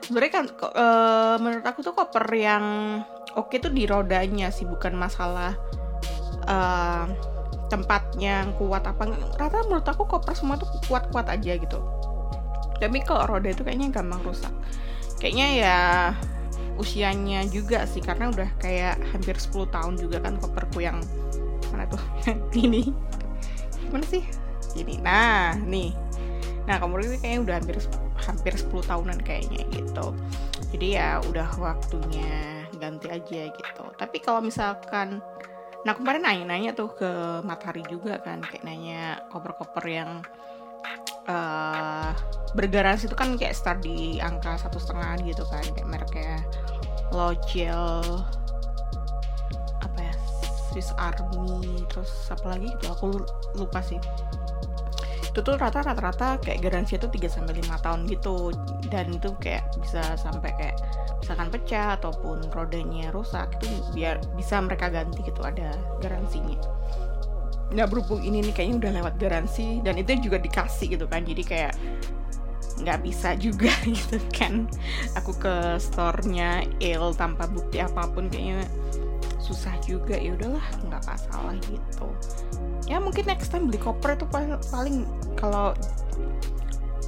Sebenarnya 0.01 0.31
kan 0.33 0.45
uh, 0.73 1.35
menurut 1.37 1.65
aku 1.65 1.85
tuh 1.85 1.93
koper 1.93 2.25
yang 2.33 2.65
oke 3.37 3.53
tuh 3.61 3.71
di 3.71 3.85
rodanya 3.85 4.49
sih 4.49 4.65
bukan 4.65 4.97
masalah 4.97 5.55
uh, 6.49 7.05
tempatnya 7.71 8.43
yang 8.43 8.51
kuat 8.59 8.83
apa 8.83 9.07
rata 9.39 9.63
menurut 9.63 9.87
aku 9.87 10.03
koper 10.03 10.35
semua 10.35 10.59
tuh 10.59 10.67
kuat-kuat 10.89 11.31
aja 11.31 11.55
gitu. 11.55 11.79
Tapi 12.81 12.97
kalau 13.05 13.37
roda 13.37 13.53
itu 13.53 13.61
kayaknya 13.61 13.93
gampang 13.93 14.19
rusak. 14.25 14.51
Kayaknya 15.21 15.47
ya 15.53 15.79
usianya 16.81 17.45
juga 17.47 17.85
sih 17.85 18.01
karena 18.01 18.33
udah 18.33 18.49
kayak 18.57 18.97
hampir 19.13 19.37
10 19.37 19.69
tahun 19.69 19.93
juga 20.01 20.17
kan 20.17 20.41
koperku 20.41 20.81
yang 20.81 20.97
mana 21.69 21.85
tuh 21.87 22.01
ini. 22.65 22.89
Mana 23.93 24.03
sih? 24.03 24.25
Ini. 24.75 24.99
Nah 24.99 25.55
nih 25.61 26.10
nah 26.69 26.77
komor 26.77 27.01
ini 27.01 27.17
kayaknya 27.17 27.41
udah 27.41 27.55
hampir 27.57 27.77
hampir 28.21 28.53
10 28.53 28.85
tahunan 28.85 29.19
kayaknya 29.25 29.61
gitu. 29.73 30.13
Jadi 30.71 30.87
ya 30.95 31.19
udah 31.25 31.49
waktunya 31.57 32.65
ganti 32.77 33.07
aja 33.09 33.49
gitu. 33.49 33.83
Tapi 33.97 34.17
kalau 34.21 34.41
misalkan 34.45 35.19
nah 35.81 35.97
kemarin 35.97 36.21
nanya-nanya 36.21 36.77
tuh 36.77 36.93
ke 36.93 37.09
Matahari 37.41 37.81
juga 37.89 38.21
kan 38.21 38.45
kayak 38.45 38.61
nanya 38.61 39.17
koper-koper 39.33 39.81
yang 39.89 40.21
uh, 41.25 42.13
bergaransi 42.53 43.09
itu 43.09 43.17
kan 43.17 43.33
kayak 43.33 43.57
start 43.57 43.79
di 43.81 44.21
angka 44.21 44.57
satu 44.61 44.77
setengah 44.77 45.17
gitu 45.25 45.43
kan 45.49 45.63
kayak 45.73 45.87
mereknya 45.89 46.37
Logel 47.11 48.21
apa 49.81 49.99
ya 49.99 50.13
Swiss 50.71 50.91
Army 50.95 51.83
terus 51.91 52.11
apa 52.31 52.55
lagi 52.55 52.71
itu 52.71 52.85
aku 52.87 53.25
lupa 53.59 53.79
sih 53.83 53.99
itu 55.31 55.39
tuh 55.39 55.55
rata-rata 55.55 56.35
kayak 56.43 56.59
garansi 56.59 56.99
itu 56.99 57.07
3 57.07 57.31
sampai 57.31 57.55
lima 57.63 57.79
tahun 57.79 58.03
gitu. 58.11 58.51
Dan 58.91 59.15
itu 59.15 59.31
kayak 59.39 59.63
bisa 59.79 60.03
sampai 60.19 60.51
kayak 60.59 60.75
misalkan 61.23 61.47
pecah 61.47 61.95
ataupun 61.95 62.51
rodanya 62.51 63.07
rusak 63.15 63.55
itu 63.63 63.71
biar 63.95 64.19
bisa 64.35 64.59
mereka 64.59 64.91
ganti 64.91 65.23
gitu 65.23 65.39
ada 65.39 65.71
garansinya. 66.03 66.59
Nggak 67.71 67.87
berhubung 67.87 68.19
ini 68.27 68.43
nih 68.43 68.51
kayaknya 68.51 68.75
udah 68.83 68.91
lewat 68.99 69.15
garansi 69.15 69.79
dan 69.79 69.95
itu 69.95 70.19
juga 70.19 70.35
dikasih 70.35 70.99
gitu 70.99 71.07
kan. 71.07 71.23
Jadi 71.23 71.43
kayak 71.47 71.73
nggak 72.83 72.99
bisa 72.99 73.39
juga 73.39 73.71
gitu 73.87 74.19
kan. 74.35 74.67
Aku 75.15 75.31
ke 75.39 75.79
store-nya 75.79 76.67
Il 76.83 77.15
tanpa 77.15 77.47
bukti 77.47 77.79
apa 77.79 78.03
pun 78.11 78.27
kayaknya 78.27 78.67
susah 79.41 79.73
juga 79.83 80.13
ya 80.13 80.37
udahlah 80.37 80.63
nggak 80.85 81.03
masalah 81.09 81.57
gitu. 81.65 82.07
Ya 82.85 83.01
mungkin 83.01 83.25
next 83.25 83.49
time 83.49 83.65
beli 83.65 83.81
koper 83.81 84.13
itu 84.13 84.29
paling, 84.29 84.53
paling 84.69 84.97
kalau 85.33 85.73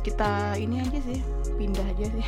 kita 0.02 0.58
ini 0.58 0.82
aja 0.82 1.00
sih 1.06 1.22
pindah 1.56 1.86
aja 1.86 2.06
sih. 2.10 2.28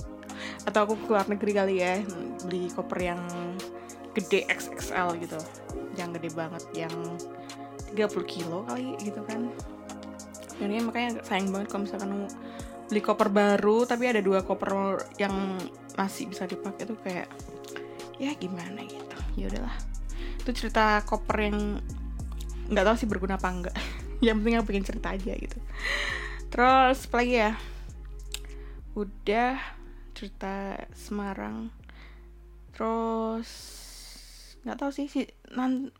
Atau 0.68 0.90
aku 0.90 0.94
keluar 1.06 1.24
negeri 1.30 1.52
kali 1.54 1.74
ya 1.80 2.02
beli 2.44 2.68
koper 2.74 2.98
yang 3.14 3.20
gede 4.12 4.44
XXL 4.50 5.16
gitu. 5.22 5.38
Yang 5.94 6.08
gede 6.20 6.30
banget 6.34 6.64
yang 6.74 6.94
30 7.94 8.04
kilo 8.26 8.66
kali 8.66 8.98
gitu 9.00 9.22
kan. 9.24 9.48
Ini 10.58 10.82
makanya 10.82 11.22
sayang 11.22 11.54
banget 11.54 11.70
kalau 11.70 11.86
misalkan 11.86 12.26
beli 12.90 13.00
koper 13.04 13.28
baru 13.30 13.84
tapi 13.84 14.08
ada 14.10 14.18
dua 14.24 14.40
koper 14.42 14.98
yang 15.20 15.60
masih 15.94 16.32
bisa 16.32 16.48
dipakai 16.48 16.88
tuh 16.88 16.96
kayak 17.04 17.28
ya 18.16 18.32
gimana 18.34 18.82
gitu 18.82 19.07
ya 19.38 19.46
udahlah. 19.48 19.76
Itu 20.42 20.50
cerita 20.54 21.02
koper 21.06 21.38
yang 21.50 21.58
nggak 22.68 22.84
tahu 22.84 22.96
sih 23.00 23.08
berguna 23.08 23.40
apa 23.40 23.48
enggak 23.48 23.76
yang 24.26 24.42
penting 24.42 24.60
aku 24.60 24.66
pengen 24.74 24.86
cerita 24.86 25.08
aja 25.14 25.32
gitu. 25.38 25.58
Terus 26.50 26.98
apa 27.06 27.16
lagi 27.22 27.34
ya? 27.38 27.52
Udah 28.98 29.56
cerita 30.12 30.74
Semarang. 30.92 31.70
Terus 32.74 33.50
nggak 34.66 34.78
tahu 34.78 34.90
sih 34.90 35.06
si 35.06 35.22
nan 35.54 35.94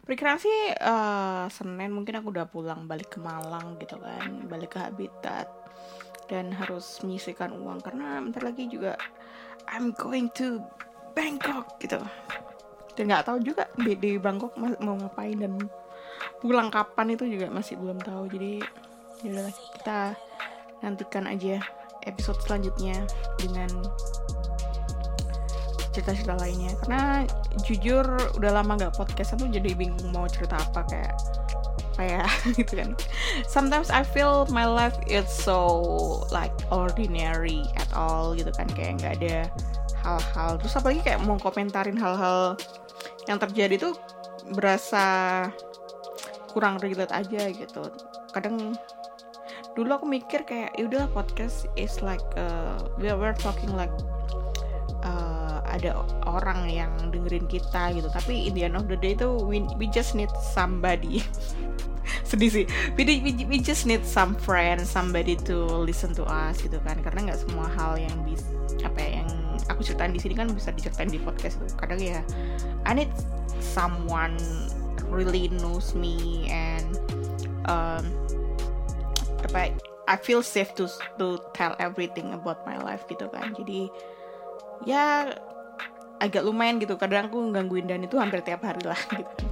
Perkiraan 0.00 0.40
sih 0.40 0.58
uh, 0.80 1.46
Senin 1.50 1.92
mungkin 1.92 2.18
aku 2.20 2.32
udah 2.32 2.46
pulang 2.48 2.86
balik 2.86 3.14
ke 3.14 3.18
Malang 3.20 3.76
gitu 3.82 3.98
kan, 3.98 4.46
balik 4.46 4.76
ke 4.76 4.78
Habitat. 4.80 5.48
Dan 6.30 6.54
harus 6.54 7.02
menyisihkan 7.02 7.50
uang 7.50 7.82
karena 7.82 8.22
bentar 8.22 8.46
lagi 8.46 8.70
juga 8.70 8.94
I'm 9.66 9.90
going 9.94 10.30
to 10.38 10.62
Bangkok 11.14 11.78
gitu. 11.82 11.98
Dan 12.94 13.10
nggak 13.10 13.26
tahu 13.26 13.38
juga 13.42 13.70
di 13.78 14.18
Bangkok 14.18 14.54
mau 14.58 14.96
ngapain 14.98 15.38
dan 15.38 15.56
pulang 16.40 16.68
kapan 16.68 17.16
itu 17.16 17.24
juga 17.28 17.48
masih 17.48 17.76
belum 17.80 17.98
tahu. 18.00 18.28
Jadi 18.30 18.60
ya 19.24 19.44
kita 19.76 20.00
nantikan 20.80 21.28
aja 21.28 21.60
episode 22.08 22.40
selanjutnya 22.44 22.96
dengan 23.36 23.68
cerita-cerita 25.92 26.38
lainnya. 26.38 26.72
Karena 26.84 27.02
jujur 27.66 28.06
udah 28.38 28.50
lama 28.62 28.78
gak 28.78 28.96
podcast 28.96 29.36
tuh 29.36 29.50
jadi 29.50 29.74
bingung 29.74 30.14
mau 30.14 30.24
cerita 30.30 30.56
apa 30.56 30.86
kayak 30.88 31.14
kayak 31.98 32.28
gitu 32.58 32.80
kan. 32.80 32.90
Sometimes 33.44 33.92
I 33.92 34.06
feel 34.06 34.48
my 34.48 34.64
life 34.64 34.96
is 35.04 35.28
so 35.28 36.24
like 36.32 36.54
ordinary 36.72 37.66
at 37.76 37.90
all 37.92 38.32
gitu 38.32 38.48
kan. 38.54 38.70
Kayak 38.72 39.02
nggak 39.02 39.12
ada 39.20 39.36
hal-hal. 40.00 40.56
Terus 40.62 40.74
apalagi 40.80 41.00
kayak 41.04 41.20
mau 41.28 41.36
komentarin 41.36 41.98
hal-hal 42.00 42.56
yang 43.28 43.38
terjadi 43.40 43.90
tuh 43.90 43.94
berasa 44.56 45.04
kurang 46.50 46.80
relate 46.82 47.12
aja 47.12 47.50
gitu. 47.52 47.82
Kadang 48.32 48.74
dulu 49.78 49.90
aku 50.02 50.06
mikir 50.06 50.42
kayak 50.42 50.74
ya 50.74 50.84
udahlah 50.86 51.10
podcast 51.14 51.68
is 51.78 52.02
like 52.02 52.22
uh, 52.34 52.76
we 52.98 53.06
are 53.06 53.36
talking 53.38 53.70
like 53.76 53.92
uh, 55.06 55.62
ada 55.70 56.02
orang 56.26 56.66
yang 56.66 56.90
dengerin 57.14 57.46
kita 57.46 57.94
gitu. 57.94 58.10
Tapi 58.10 58.50
in 58.50 58.52
the 58.56 58.66
end 58.66 58.74
of 58.74 58.90
the 58.90 58.98
day 58.98 59.14
itu 59.14 59.30
we, 59.46 59.62
we 59.78 59.86
just 59.90 60.18
need 60.18 60.30
somebody. 60.52 61.22
Sedih 62.28 62.50
sih. 62.50 62.66
We, 62.98 63.06
we, 63.06 63.32
we 63.46 63.58
just 63.62 63.86
need 63.86 64.02
some 64.02 64.34
friends 64.34 64.90
somebody 64.90 65.38
to 65.46 65.66
listen 65.86 66.10
to 66.18 66.26
us 66.26 66.58
gitu 66.58 66.82
kan. 66.82 66.98
Karena 67.02 67.30
nggak 67.30 67.40
semua 67.46 67.70
hal 67.78 67.98
yang 67.98 68.14
bisa 68.26 68.50
apa 68.82 68.98
ya, 68.98 69.22
yang 69.22 69.29
aku 69.70 69.86
ceritain 69.86 70.10
di 70.10 70.20
sini 70.20 70.34
kan 70.34 70.50
bisa 70.50 70.74
diceritain 70.74 71.10
di 71.10 71.22
podcast 71.22 71.62
tuh 71.62 71.70
kadang 71.78 72.02
ya 72.02 72.20
I 72.84 72.92
need 72.92 73.12
someone 73.62 74.34
really 75.10 75.50
knows 75.50 75.92
me 75.94 76.46
and 76.50 76.98
um, 77.66 78.04
apa 79.46 79.74
I 80.10 80.16
feel 80.18 80.42
safe 80.42 80.74
to 80.74 80.90
to 81.22 81.38
tell 81.54 81.78
everything 81.78 82.34
about 82.34 82.66
my 82.66 82.74
life 82.82 83.06
gitu 83.06 83.30
kan. 83.30 83.54
Jadi 83.54 83.86
ya 84.82 85.30
agak 86.18 86.42
lumayan 86.42 86.82
gitu. 86.82 86.98
Kadang 86.98 87.30
aku 87.30 87.38
gangguin 87.54 87.86
dan 87.86 88.02
itu 88.02 88.18
hampir 88.18 88.42
tiap 88.42 88.66
hari 88.66 88.82
lah 88.82 88.98
gitu. 89.14 89.44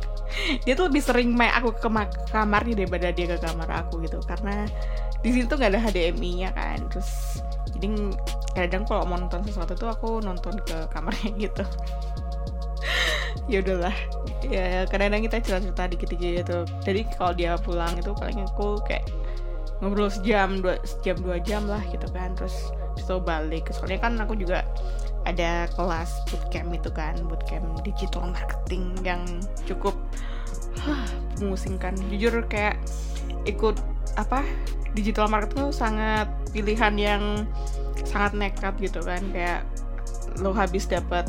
Dia 0.67 0.75
tuh 0.75 0.91
lebih 0.91 1.03
sering 1.03 1.31
main 1.31 1.55
aku 1.55 1.79
ke 1.79 1.89
kamarnya 2.35 2.75
daripada 2.75 3.15
dia 3.15 3.27
ke 3.31 3.39
kamar 3.39 3.71
aku 3.87 4.03
gitu. 4.03 4.19
Karena 4.27 4.67
di 5.23 5.31
situ 5.31 5.51
nggak 5.55 5.71
ada 5.71 5.81
HDMI-nya 5.87 6.51
kan. 6.59 6.79
Terus 6.91 7.39
jadi 7.77 7.89
kadang 8.57 8.83
kalau 8.89 9.05
mau 9.07 9.19
nonton 9.21 9.45
sesuatu 9.47 9.77
tuh 9.79 9.89
aku 9.93 10.09
nonton 10.25 10.59
ke 10.65 10.89
kamarnya 10.91 11.31
gitu. 11.49 11.65
Ya 13.49 13.65
udahlah. 13.65 13.97
Ya 14.45 14.85
kadang-kadang 14.87 15.23
kita 15.27 15.37
cerita-cerita 15.43 15.85
dikit-dikit 15.93 16.31
gitu. 16.45 16.59
Jadi 16.85 17.01
kalau 17.17 17.33
dia 17.35 17.57
pulang 17.61 17.95
itu 17.97 18.13
paling 18.17 18.45
aku 18.45 18.81
kayak 18.85 19.09
ngobrol 19.79 20.11
sejam 20.11 20.59
dua 20.59 20.77
sejam 20.83 21.17
dua 21.23 21.39
jam 21.41 21.65
lah 21.65 21.81
gitu 21.89 22.05
kan. 22.13 22.35
Terus 22.37 22.55
itu 22.99 23.15
balik. 23.23 23.71
Soalnya 23.73 24.01
kan 24.03 24.13
aku 24.21 24.35
juga 24.37 24.67
ada 25.25 25.69
kelas 25.75 26.11
bootcamp 26.29 26.71
itu 26.75 26.91
kan. 26.93 27.15
Bootcamp 27.25 27.83
digital 27.87 28.31
marketing 28.31 28.97
yang 29.07 29.23
cukup 29.65 29.97
huh, 30.85 31.05
memusingkan. 31.41 31.97
Jujur 32.13 32.45
kayak 32.47 32.77
ikut 33.49 33.81
apa 34.19 34.43
digital 34.97 35.29
marketing 35.29 35.69
tuh 35.69 35.75
sangat 35.75 36.29
pilihan 36.53 36.95
yang 36.97 37.23
sangat 38.05 38.33
nekat 38.37 38.75
gitu 38.81 39.01
kan. 39.05 39.21
Kayak 39.33 39.67
lo 40.41 40.55
habis 40.55 40.87
dapat 40.87 41.29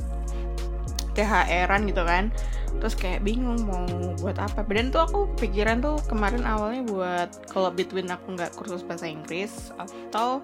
THR-an 1.17 1.87
gitu 1.89 2.03
kan. 2.05 2.31
Terus 2.79 2.95
kayak 2.95 3.25
bingung 3.25 3.67
mau 3.67 3.83
buat 4.23 4.39
apa. 4.39 4.63
Dan 4.69 4.93
tuh 4.93 5.03
aku 5.03 5.19
pikiran 5.35 5.83
tuh 5.83 5.99
kemarin 6.07 6.47
awalnya 6.47 6.85
buat 6.87 7.29
kalau 7.51 7.73
between 7.73 8.07
aku 8.07 8.37
nggak 8.37 8.55
kursus 8.55 8.85
bahasa 8.85 9.09
Inggris 9.09 9.73
atau 9.75 10.39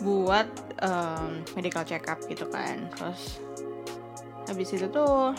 buat 0.00 0.46
um, 0.80 1.42
medical 1.58 1.82
check 1.84 2.06
up 2.08 2.22
gitu 2.30 2.46
kan. 2.48 2.88
Terus 2.94 3.42
habis 4.48 4.72
itu 4.72 4.86
tuh 4.88 5.36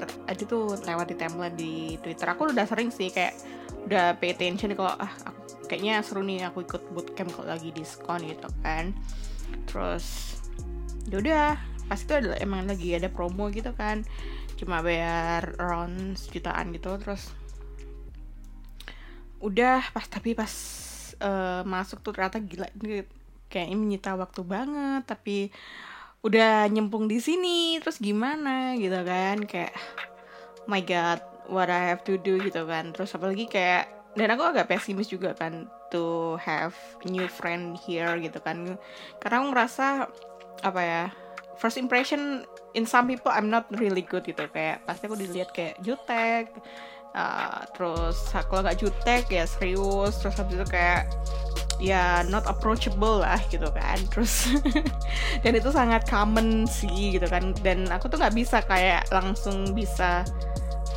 ada 0.00 0.42
tuh 0.48 0.78
lewat 0.86 1.12
di 1.12 1.16
timeline 1.18 1.56
di 1.56 1.74
Twitter. 2.00 2.28
Aku 2.30 2.48
udah 2.48 2.64
sering 2.64 2.88
sih 2.88 3.10
kayak 3.12 3.36
udah 3.84 4.16
pay 4.20 4.32
attention 4.32 4.72
kalau 4.76 4.94
ah 4.96 5.12
aku, 5.26 5.40
kayaknya 5.70 6.02
seru 6.02 6.26
nih 6.26 6.50
aku 6.50 6.66
ikut 6.66 6.90
bootcamp 6.90 7.30
kalau 7.30 7.54
lagi 7.54 7.70
diskon 7.70 8.26
gitu 8.26 8.50
kan. 8.66 8.90
Terus 9.70 10.34
yaudah 11.06 11.54
pas 11.86 11.98
itu 12.02 12.10
adalah 12.10 12.38
emang 12.42 12.66
lagi 12.66 12.98
ada 12.98 13.06
promo 13.06 13.46
gitu 13.54 13.70
kan. 13.78 14.02
Cuma 14.58 14.82
bayar 14.82 15.54
around 15.62 16.18
sejutaan 16.18 16.74
gitu 16.74 16.90
terus 16.98 17.30
udah 19.38 19.80
pas 19.94 20.04
tapi 20.04 20.34
pas 20.34 20.52
uh, 21.22 21.62
masuk 21.64 22.02
tuh 22.02 22.12
ternyata 22.12 22.42
gila 22.42 22.68
kayak 23.48 23.72
ini 23.72 23.78
menyita 23.78 24.12
waktu 24.18 24.44
banget 24.44 25.08
tapi 25.08 25.48
udah 26.20 26.68
nyempung 26.68 27.08
di 27.08 27.22
sini 27.22 27.78
terus 27.78 28.02
gimana 28.02 28.74
gitu 28.74 28.98
kan. 29.06 29.46
Kayak 29.46 29.78
oh 30.66 30.68
my 30.68 30.82
god 30.82 31.22
what 31.46 31.70
I 31.70 31.94
have 31.94 32.02
to 32.10 32.18
do 32.18 32.42
gitu 32.42 32.66
kan. 32.66 32.90
Terus 32.90 33.14
apalagi 33.14 33.46
kayak 33.46 33.99
dan 34.18 34.28
aku 34.34 34.42
agak 34.42 34.66
pesimis 34.66 35.06
juga 35.06 35.30
kan 35.38 35.70
to 35.90 36.34
have 36.42 36.74
new 37.06 37.26
friend 37.30 37.78
here 37.78 38.18
gitu 38.18 38.38
kan. 38.42 38.78
Karena 39.22 39.34
aku 39.42 39.46
ngerasa 39.54 39.86
apa 40.66 40.80
ya 40.82 41.02
first 41.56 41.78
impression 41.78 42.44
in 42.74 42.84
some 42.84 43.06
people 43.06 43.30
I'm 43.30 43.50
not 43.50 43.70
really 43.78 44.02
good 44.02 44.26
gitu. 44.26 44.50
Kayak 44.50 44.82
pasti 44.86 45.06
aku 45.06 45.18
dilihat 45.18 45.54
kayak 45.54 45.78
jutek 45.86 46.50
uh, 47.14 47.62
terus 47.74 48.18
kalau 48.34 48.66
nggak 48.66 48.82
jutek 48.82 49.30
ya 49.30 49.46
serius. 49.46 50.18
Terus 50.18 50.34
habis 50.34 50.58
itu 50.58 50.66
kayak 50.66 51.06
ya 51.78 52.26
not 52.26 52.50
approachable 52.50 53.22
lah 53.22 53.38
gitu 53.46 53.70
kan. 53.70 53.98
Terus 54.10 54.50
dan 55.46 55.52
itu 55.54 55.70
sangat 55.70 56.02
common 56.10 56.66
sih 56.66 57.14
gitu 57.14 57.30
kan. 57.30 57.54
Dan 57.62 57.86
aku 57.94 58.10
tuh 58.10 58.18
nggak 58.18 58.34
bisa 58.34 58.58
kayak 58.66 59.06
langsung 59.14 59.70
bisa 59.70 60.26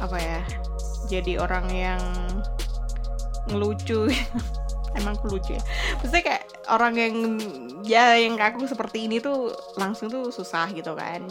apa 0.01 0.17
ya 0.17 0.41
jadi 1.07 1.39
orang 1.39 1.67
yang 1.69 2.01
ngelucu. 3.49 4.07
Emang 4.93 5.17
aku 5.17 5.37
lucu 5.37 5.57
ya. 5.57 5.63
Maksudnya 5.97 6.23
kayak 6.23 6.43
orang 6.69 6.93
yang 6.93 7.15
ya 7.81 8.13
yang 8.13 8.37
aku 8.37 8.69
seperti 8.69 9.09
ini 9.09 9.17
tuh 9.17 9.49
langsung 9.77 10.07
tuh 10.09 10.29
susah 10.29 10.69
gitu 10.69 10.93
kan. 10.93 11.25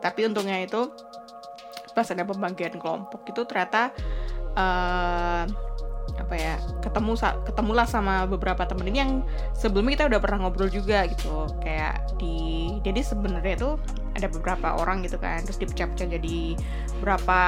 Tapi 0.00 0.24
untungnya 0.24 0.64
itu 0.64 0.88
pas 1.92 2.08
ada 2.08 2.24
pembagian 2.24 2.80
kelompok 2.80 3.20
itu 3.28 3.44
ternyata 3.44 3.92
uh, 4.56 5.44
apa 6.12 6.34
ya 6.36 6.56
ketemu 6.80 7.12
ketemulah 7.44 7.84
sama 7.84 8.24
beberapa 8.24 8.64
temen 8.64 8.88
ini 8.88 8.98
yang 9.00 9.12
sebelumnya 9.52 10.00
kita 10.00 10.04
udah 10.16 10.20
pernah 10.24 10.38
ngobrol 10.48 10.72
juga 10.72 11.04
gitu. 11.04 11.52
Kayak 11.60 12.16
di 12.16 12.68
jadi 12.80 13.00
sebenarnya 13.04 13.60
itu 13.60 13.70
ada 14.16 14.28
beberapa 14.32 14.72
orang 14.80 15.04
gitu 15.04 15.20
kan. 15.20 15.44
Terus 15.44 15.60
dipecah-pecah 15.60 16.08
jadi 16.16 16.56
berapa 17.04 17.40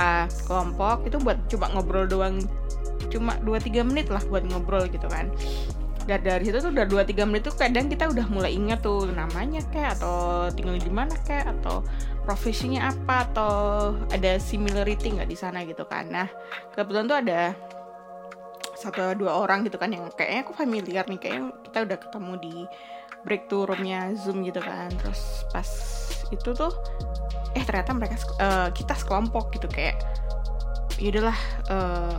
kelompok. 0.44 1.09
Itu 1.09 1.16
buat 1.24 1.40
coba 1.48 1.72
ngobrol 1.72 2.05
doang 2.05 2.44
cuma 3.11 3.37
2-3 3.43 3.85
menit 3.85 4.07
lah 4.09 4.23
buat 4.29 4.45
ngobrol 4.47 4.87
gitu 4.88 5.07
kan. 5.09 5.29
Dan 6.05 6.21
dari 6.21 6.45
situ 6.45 6.61
tuh 6.61 6.69
udah 6.69 6.85
2-3 6.85 7.25
menit 7.25 7.49
tuh 7.49 7.57
kadang 7.57 7.88
kita 7.88 8.12
udah 8.12 8.29
mulai 8.29 8.53
ingat 8.53 8.85
tuh 8.85 9.09
namanya 9.09 9.64
kayak 9.73 9.97
atau 9.97 10.53
tinggal 10.53 10.77
di 10.77 10.93
mana 10.93 11.17
kayak 11.25 11.49
atau 11.61 11.81
profesinya 12.29 12.93
apa 12.93 13.25
atau 13.33 13.53
ada 14.12 14.37
similarity 14.37 15.17
nggak 15.17 15.29
di 15.33 15.37
sana 15.37 15.64
gitu 15.64 15.88
kan. 15.88 16.12
Nah 16.12 16.29
kebetulan 16.77 17.09
tuh 17.09 17.19
ada 17.25 17.40
satu 18.77 19.17
dua 19.17 19.33
orang 19.40 19.64
gitu 19.64 19.81
kan 19.81 19.88
yang 19.97 20.05
kayaknya 20.12 20.45
aku 20.45 20.53
familiar 20.53 21.09
nih 21.09 21.17
kayaknya 21.17 21.57
kita 21.64 21.79
udah 21.88 21.97
ketemu 21.97 22.33
di 22.37 22.55
breakthrough 23.25 23.64
roomnya 23.64 24.12
zoom 24.12 24.45
gitu 24.45 24.61
kan. 24.61 24.93
Terus 25.01 25.49
pas 25.57 25.69
itu 26.29 26.51
tuh 26.53 26.73
eh 27.57 27.64
ternyata 27.64 27.97
mereka 27.97 28.21
uh, 28.45 28.69
kita 28.77 28.93
sekelompok 28.93 29.57
gitu 29.57 29.73
kayak 29.73 29.97
ya 31.01 31.09
udahlah 31.17 31.38
uh, 31.73 32.19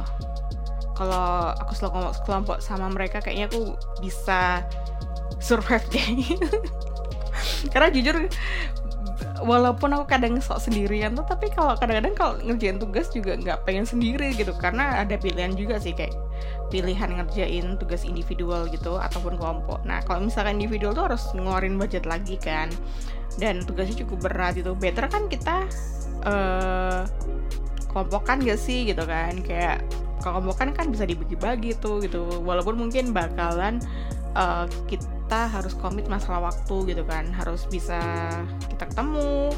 kalau 0.95 1.51
aku 1.59 1.75
selalu 1.75 2.15
kelompok 2.23 2.57
sama 2.63 2.87
mereka 2.87 3.19
kayaknya 3.19 3.51
aku 3.51 3.75
bisa 3.99 4.63
survive 5.43 5.83
deh. 5.91 6.07
Karena 7.71 7.91
jujur 7.91 8.15
walaupun 9.43 9.91
aku 9.91 10.07
kadang 10.07 10.39
sok 10.39 10.63
sendirian 10.63 11.11
tuh 11.13 11.27
tapi 11.27 11.51
kalau 11.51 11.75
kadang-kadang 11.75 12.15
kalau 12.15 12.33
ngerjain 12.41 12.79
tugas 12.79 13.11
juga 13.11 13.35
nggak 13.35 13.67
pengen 13.67 13.83
sendiri 13.83 14.31
gitu. 14.39 14.55
Karena 14.55 15.03
ada 15.03 15.19
pilihan 15.19 15.53
juga 15.53 15.77
sih 15.77 15.91
kayak 15.91 16.15
pilihan 16.71 17.11
ngerjain 17.11 17.75
tugas 17.77 18.07
individual 18.07 18.71
gitu 18.71 18.95
ataupun 18.95 19.35
kelompok. 19.35 19.83
Nah 19.83 19.99
kalau 20.07 20.23
misalkan 20.23 20.57
individual 20.57 20.95
tuh 20.95 21.11
harus 21.11 21.23
ngeluarin 21.35 21.75
budget 21.75 22.07
lagi 22.07 22.39
kan. 22.39 22.71
Dan 23.35 23.67
tugasnya 23.67 24.07
cukup 24.07 24.31
berat 24.31 24.55
itu 24.55 24.71
better 24.79 25.11
kan 25.11 25.27
kita 25.27 25.67
uh, 26.23 27.03
kelompokan 27.91 28.39
gak 28.47 28.55
sih 28.55 28.87
gitu 28.87 29.03
kan? 29.03 29.35
Kayak 29.43 29.83
kelompokan 30.25 30.73
kan 30.73 30.89
bisa 30.89 31.05
dibagi-bagi 31.05 31.77
tuh 31.77 32.01
gitu. 32.01 32.41
Walaupun 32.41 32.81
mungkin 32.81 33.13
bakalan 33.13 33.77
uh, 34.33 34.65
kita 34.89 35.53
harus 35.53 35.77
komit 35.77 36.09
masalah 36.09 36.49
waktu 36.49 36.97
gitu 36.97 37.05
kan. 37.05 37.29
Harus 37.29 37.69
bisa 37.69 38.01
kita 38.65 38.89
ketemu 38.89 39.53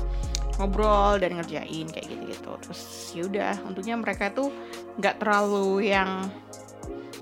ngobrol 0.60 1.21
dan 1.21 1.38
ngerjain 1.38 1.86
kayak 1.86 2.06
gitu 2.10 2.23
gitu 2.34 2.51
terus 2.65 2.82
yaudah 3.13 3.53
untungnya 3.69 3.93
mereka 3.93 4.34
tuh 4.34 4.49
nggak 4.97 5.21
terlalu 5.21 5.93
yang 5.93 6.27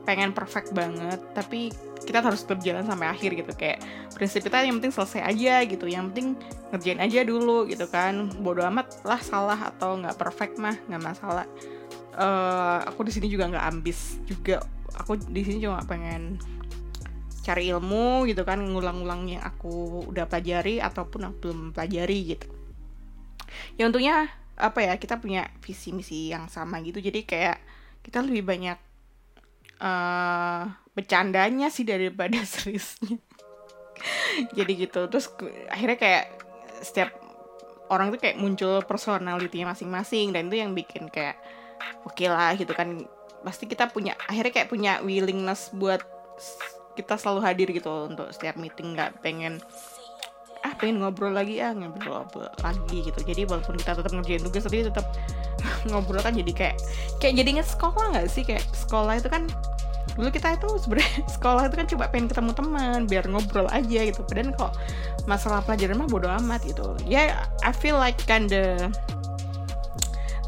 pengen 0.06 0.34
perfect 0.34 0.74
banget. 0.74 1.22
Tapi 1.34 1.70
kita 2.06 2.22
harus 2.22 2.46
berjalan 2.46 2.86
sampai 2.86 3.10
akhir 3.10 3.34
gitu. 3.34 3.52
Kayak 3.58 3.82
prinsip 4.14 4.46
kita 4.46 4.62
yang 4.62 4.78
penting 4.78 4.94
selesai 4.94 5.22
aja 5.26 5.66
gitu. 5.66 5.86
Yang 5.90 6.04
penting 6.14 6.28
ngerjain 6.70 7.02
aja 7.02 7.20
dulu 7.26 7.66
gitu 7.66 7.90
kan. 7.90 8.30
Bodoh 8.40 8.64
amat 8.70 9.02
lah 9.02 9.20
salah 9.20 9.58
atau 9.58 9.98
nggak 9.98 10.16
perfect 10.16 10.62
mah 10.62 10.78
nggak 10.86 11.04
masalah 11.04 11.46
uh, 12.16 12.80
aku 12.88 13.06
di 13.06 13.12
sini 13.14 13.28
juga 13.28 13.52
nggak 13.52 13.66
ambis 13.76 14.20
juga. 14.26 14.64
Aku 14.96 15.20
di 15.20 15.42
sini 15.44 15.60
cuma 15.60 15.84
pengen 15.84 16.40
cari 17.46 17.70
ilmu 17.70 18.26
gitu 18.26 18.42
kan 18.42 18.58
ngulang-ulang 18.58 19.30
yang 19.30 19.44
aku 19.46 20.02
udah 20.10 20.26
pelajari 20.26 20.82
ataupun 20.82 21.30
aku 21.30 21.36
belum 21.46 21.60
pelajari 21.78 22.34
gitu. 22.34 22.48
Ya 23.78 23.86
untungnya 23.86 24.32
apa 24.56 24.80
ya 24.82 24.96
kita 24.96 25.20
punya 25.20 25.52
visi 25.62 25.92
misi 25.92 26.32
yang 26.32 26.50
sama 26.50 26.82
gitu. 26.82 26.98
Jadi 27.04 27.28
kayak 27.28 27.60
kita 28.02 28.24
lebih 28.24 28.48
banyak 28.48 28.80
uh, 29.84 30.64
bercandanya 30.96 31.68
sih 31.70 31.86
daripada 31.86 32.40
seriusnya. 32.52 33.20
Jadi 34.58 34.72
gitu. 34.88 35.06
Terus 35.12 35.30
akhirnya 35.70 35.98
kayak 36.00 36.26
setiap 36.82 37.10
orang 37.94 38.10
tuh 38.10 38.20
kayak 38.20 38.42
muncul 38.42 38.82
personalitinya 38.88 39.76
masing-masing. 39.76 40.34
Dan 40.34 40.50
itu 40.50 40.58
yang 40.58 40.72
bikin 40.74 41.12
kayak 41.12 41.38
oke 42.04 42.16
okay 42.16 42.28
lah 42.32 42.54
gitu 42.56 42.72
kan. 42.72 43.06
Pasti 43.46 43.70
kita 43.70 43.90
punya 43.94 44.18
akhirnya 44.26 44.52
kayak 44.52 44.70
punya 44.70 45.00
willingness 45.06 45.70
buat 45.76 46.02
kita 46.96 47.20
selalu 47.20 47.42
hadir 47.44 47.68
gitu 47.70 48.10
untuk 48.10 48.32
setiap 48.34 48.56
meeting. 48.58 48.96
Nggak 48.98 49.22
pengen 49.22 49.62
ah 50.66 50.74
pengen 50.82 50.98
ngobrol 50.98 51.30
lagi 51.30 51.62
ah 51.62 51.78
ngobrol, 51.78 52.26
lagi 52.66 52.98
gitu. 53.06 53.20
Jadi 53.22 53.46
walaupun 53.46 53.78
kita 53.78 53.94
tetap 54.02 54.10
ngerjain 54.10 54.42
tugas 54.42 54.66
tapi 54.66 54.82
tetap 54.82 55.06
ngobrol 55.94 56.22
kan 56.26 56.34
jadi 56.34 56.52
kayak 56.52 56.76
kayak 57.22 57.34
jadi 57.38 57.50
inget 57.60 57.68
sekolah 57.70 58.18
nggak 58.18 58.28
sih? 58.34 58.42
Kayak 58.42 58.66
sekolah 58.74 59.22
itu 59.22 59.30
kan 59.30 59.46
dulu 60.16 60.32
kita 60.32 60.56
itu 60.56 60.70
sebenarnya 60.80 61.12
sekolah 61.38 61.62
itu 61.70 61.76
kan 61.76 61.88
coba 61.92 62.04
pengen 62.10 62.28
ketemu 62.32 62.52
teman 62.58 63.00
biar 63.06 63.24
ngobrol 63.30 63.70
aja 63.70 64.00
gitu. 64.10 64.26
Padahal 64.26 64.58
kok 64.58 64.74
masalah 65.30 65.62
pelajaran 65.62 66.02
mah 66.02 66.10
bodo 66.10 66.28
amat 66.42 66.66
gitu. 66.66 66.98
Ya 67.06 67.30
yeah, 67.30 67.46
I 67.62 67.70
feel 67.70 68.00
like 68.02 68.18
kinda 68.26 68.90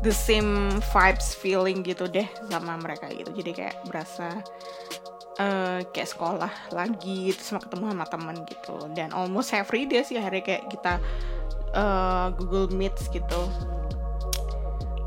the 0.06 0.14
same 0.14 0.70
vibes 0.94 1.34
feeling 1.34 1.82
gitu 1.82 2.06
deh 2.06 2.28
sama 2.50 2.78
mereka 2.78 3.10
gitu. 3.10 3.30
Jadi 3.34 3.52
kayak 3.54 3.76
berasa 3.90 4.42
uh, 5.42 5.80
kayak 5.94 6.10
sekolah 6.10 6.54
lagi 6.74 7.34
terus 7.34 7.50
mau 7.54 7.62
ketemu 7.62 7.84
sama 7.94 8.06
teman 8.06 8.38
gitu. 8.46 8.76
Dan 8.94 9.10
almost 9.14 9.54
every 9.54 9.90
day 9.90 10.06
sih 10.06 10.18
akhirnya 10.20 10.44
kayak 10.44 10.64
kita 10.70 10.94
uh, 11.74 12.30
Google 12.38 12.70
Meet 12.74 12.98
gitu. 13.10 13.42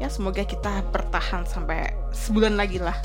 Ya 0.00 0.08
semoga 0.08 0.42
kita 0.42 0.80
bertahan 0.90 1.44
sampai 1.44 1.92
sebulan 2.10 2.56
lagi 2.56 2.80
lah. 2.80 2.96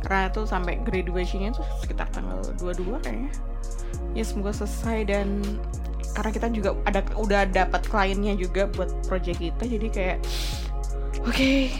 Karena 0.00 0.32
itu 0.32 0.48
sampai 0.48 0.80
graduationnya 0.80 1.52
tuh 1.52 1.66
sekitar 1.84 2.08
tanggal 2.10 2.40
22 2.56 3.04
kayaknya. 3.04 3.32
Ya 4.16 4.24
semoga 4.24 4.56
selesai 4.56 5.04
dan 5.06 5.44
karena 6.16 6.30
kita 6.34 6.48
juga 6.50 6.70
ada 6.88 7.04
udah 7.14 7.46
dapat 7.46 7.86
kliennya 7.86 8.34
juga 8.40 8.66
buat 8.72 8.88
project 9.06 9.38
kita. 9.44 9.64
Jadi 9.68 9.86
kayak 9.92 10.18
oke 11.24 11.32
okay, 11.32 11.74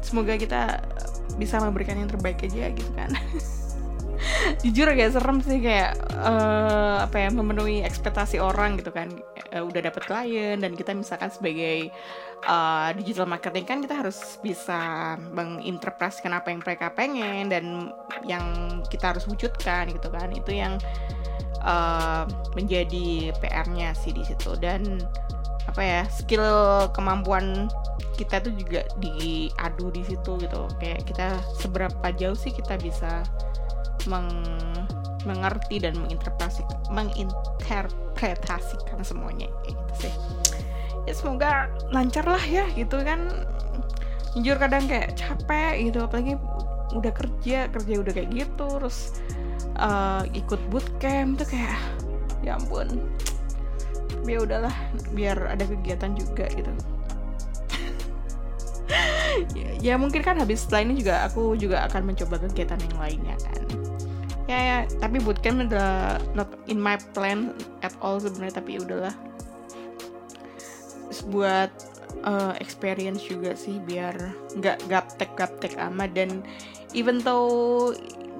semoga 0.00 0.38
kita 0.38 0.80
bisa 1.36 1.60
memberikan 1.60 2.00
yang 2.00 2.08
terbaik 2.08 2.40
aja 2.44 2.72
gitu 2.72 2.90
kan. 2.96 3.12
Jujur 4.64 4.88
agak 4.88 5.12
serem 5.12 5.38
sih 5.44 5.60
kayak 5.60 6.00
uh, 6.16 7.04
apa 7.04 7.26
ya 7.26 7.28
memenuhi 7.28 7.84
ekspektasi 7.84 8.40
orang 8.40 8.80
gitu 8.80 8.90
kan. 8.90 9.12
Uh, 9.52 9.68
udah 9.68 9.80
dapet 9.84 10.02
klien 10.08 10.56
dan 10.58 10.72
kita 10.72 10.96
misalkan 10.96 11.28
sebagai 11.28 11.92
uh, 12.48 12.90
digital 12.96 13.28
marketing 13.28 13.64
kan 13.68 13.78
kita 13.84 13.94
harus 14.00 14.40
bisa 14.40 15.14
menginterpretasikan 15.36 16.32
apa 16.32 16.48
yang 16.50 16.60
mereka 16.64 16.86
pengen 16.96 17.52
dan 17.52 17.92
yang 18.24 18.44
kita 18.88 19.12
harus 19.12 19.28
wujudkan 19.28 19.92
gitu 19.92 20.08
kan. 20.08 20.32
Itu 20.32 20.50
yang 20.56 20.80
uh, 21.62 22.24
menjadi 22.56 23.36
PR-nya 23.36 23.92
sih 23.92 24.16
di 24.16 24.24
situ. 24.24 24.56
Dan 24.56 25.04
apa 25.76 25.84
ya 25.84 26.08
skill 26.08 26.40
kemampuan 26.96 27.68
kita 28.16 28.40
tuh 28.40 28.48
juga 28.56 28.80
diadu 28.96 29.92
di 29.92 30.08
situ 30.08 30.40
gitu. 30.40 30.64
Kayak 30.80 31.04
kita 31.04 31.36
seberapa 31.60 32.06
jauh 32.16 32.32
sih 32.32 32.48
kita 32.48 32.80
bisa 32.80 33.20
meng 34.08 34.24
mengerti 35.28 35.84
dan 35.84 36.00
menginterpretasikan 36.00 36.80
menginterpretasikan 36.96 39.04
semuanya 39.04 39.52
kayak 39.68 39.76
gitu 39.76 40.08
sih. 40.08 40.14
Ya 41.04 41.12
semoga 41.12 41.68
lancar 41.92 42.24
lah 42.24 42.40
ya 42.40 42.64
gitu 42.72 42.96
kan. 43.04 43.28
Jujur 44.32 44.56
kadang 44.56 44.88
kayak 44.88 45.12
capek 45.20 45.92
gitu 45.92 46.08
apalagi 46.08 46.40
udah 46.96 47.12
kerja 47.12 47.68
kerja 47.68 47.94
udah 48.00 48.12
kayak 48.16 48.32
gitu 48.32 48.80
terus 48.80 49.20
uh, 49.76 50.24
ikut 50.32 50.60
bootcamp 50.72 51.36
tuh 51.36 51.44
kayak 51.52 51.76
ya 52.40 52.56
ampun 52.56 52.88
ya 54.24 54.38
udahlah 54.40 54.74
biar 55.12 55.36
ada 55.52 55.64
kegiatan 55.68 56.16
juga 56.16 56.48
gitu. 56.54 56.72
Ya, 59.52 59.68
ya 59.82 59.94
mungkin 60.00 60.24
kan 60.24 60.40
habis 60.40 60.64
setelah 60.64 60.88
ini 60.88 61.04
juga 61.04 61.28
aku 61.28 61.60
juga 61.60 61.84
akan 61.90 62.08
mencoba 62.08 62.40
kegiatan 62.40 62.80
yang 62.80 62.96
lainnya 62.96 63.36
kan. 63.44 63.60
Ya 64.48 64.58
ya 64.62 64.78
tapi 64.96 65.20
bootcamp 65.20 65.68
udah 65.68 66.16
not 66.32 66.48
in 66.70 66.80
my 66.80 66.96
plan 67.12 67.52
at 67.84 67.92
all 68.00 68.16
sebenarnya 68.16 68.62
tapi 68.62 68.80
ya 68.80 68.88
udahlah. 68.88 69.14
Buat 71.28 71.74
uh, 72.24 72.54
experience 72.62 73.20
juga 73.26 73.52
sih 73.58 73.82
biar 73.82 74.16
nggak 74.56 74.88
gaptek 74.88 75.32
gaptek 75.36 75.74
amat. 75.76 76.14
Dan 76.16 76.40
even 76.96 77.20
though 77.20 77.92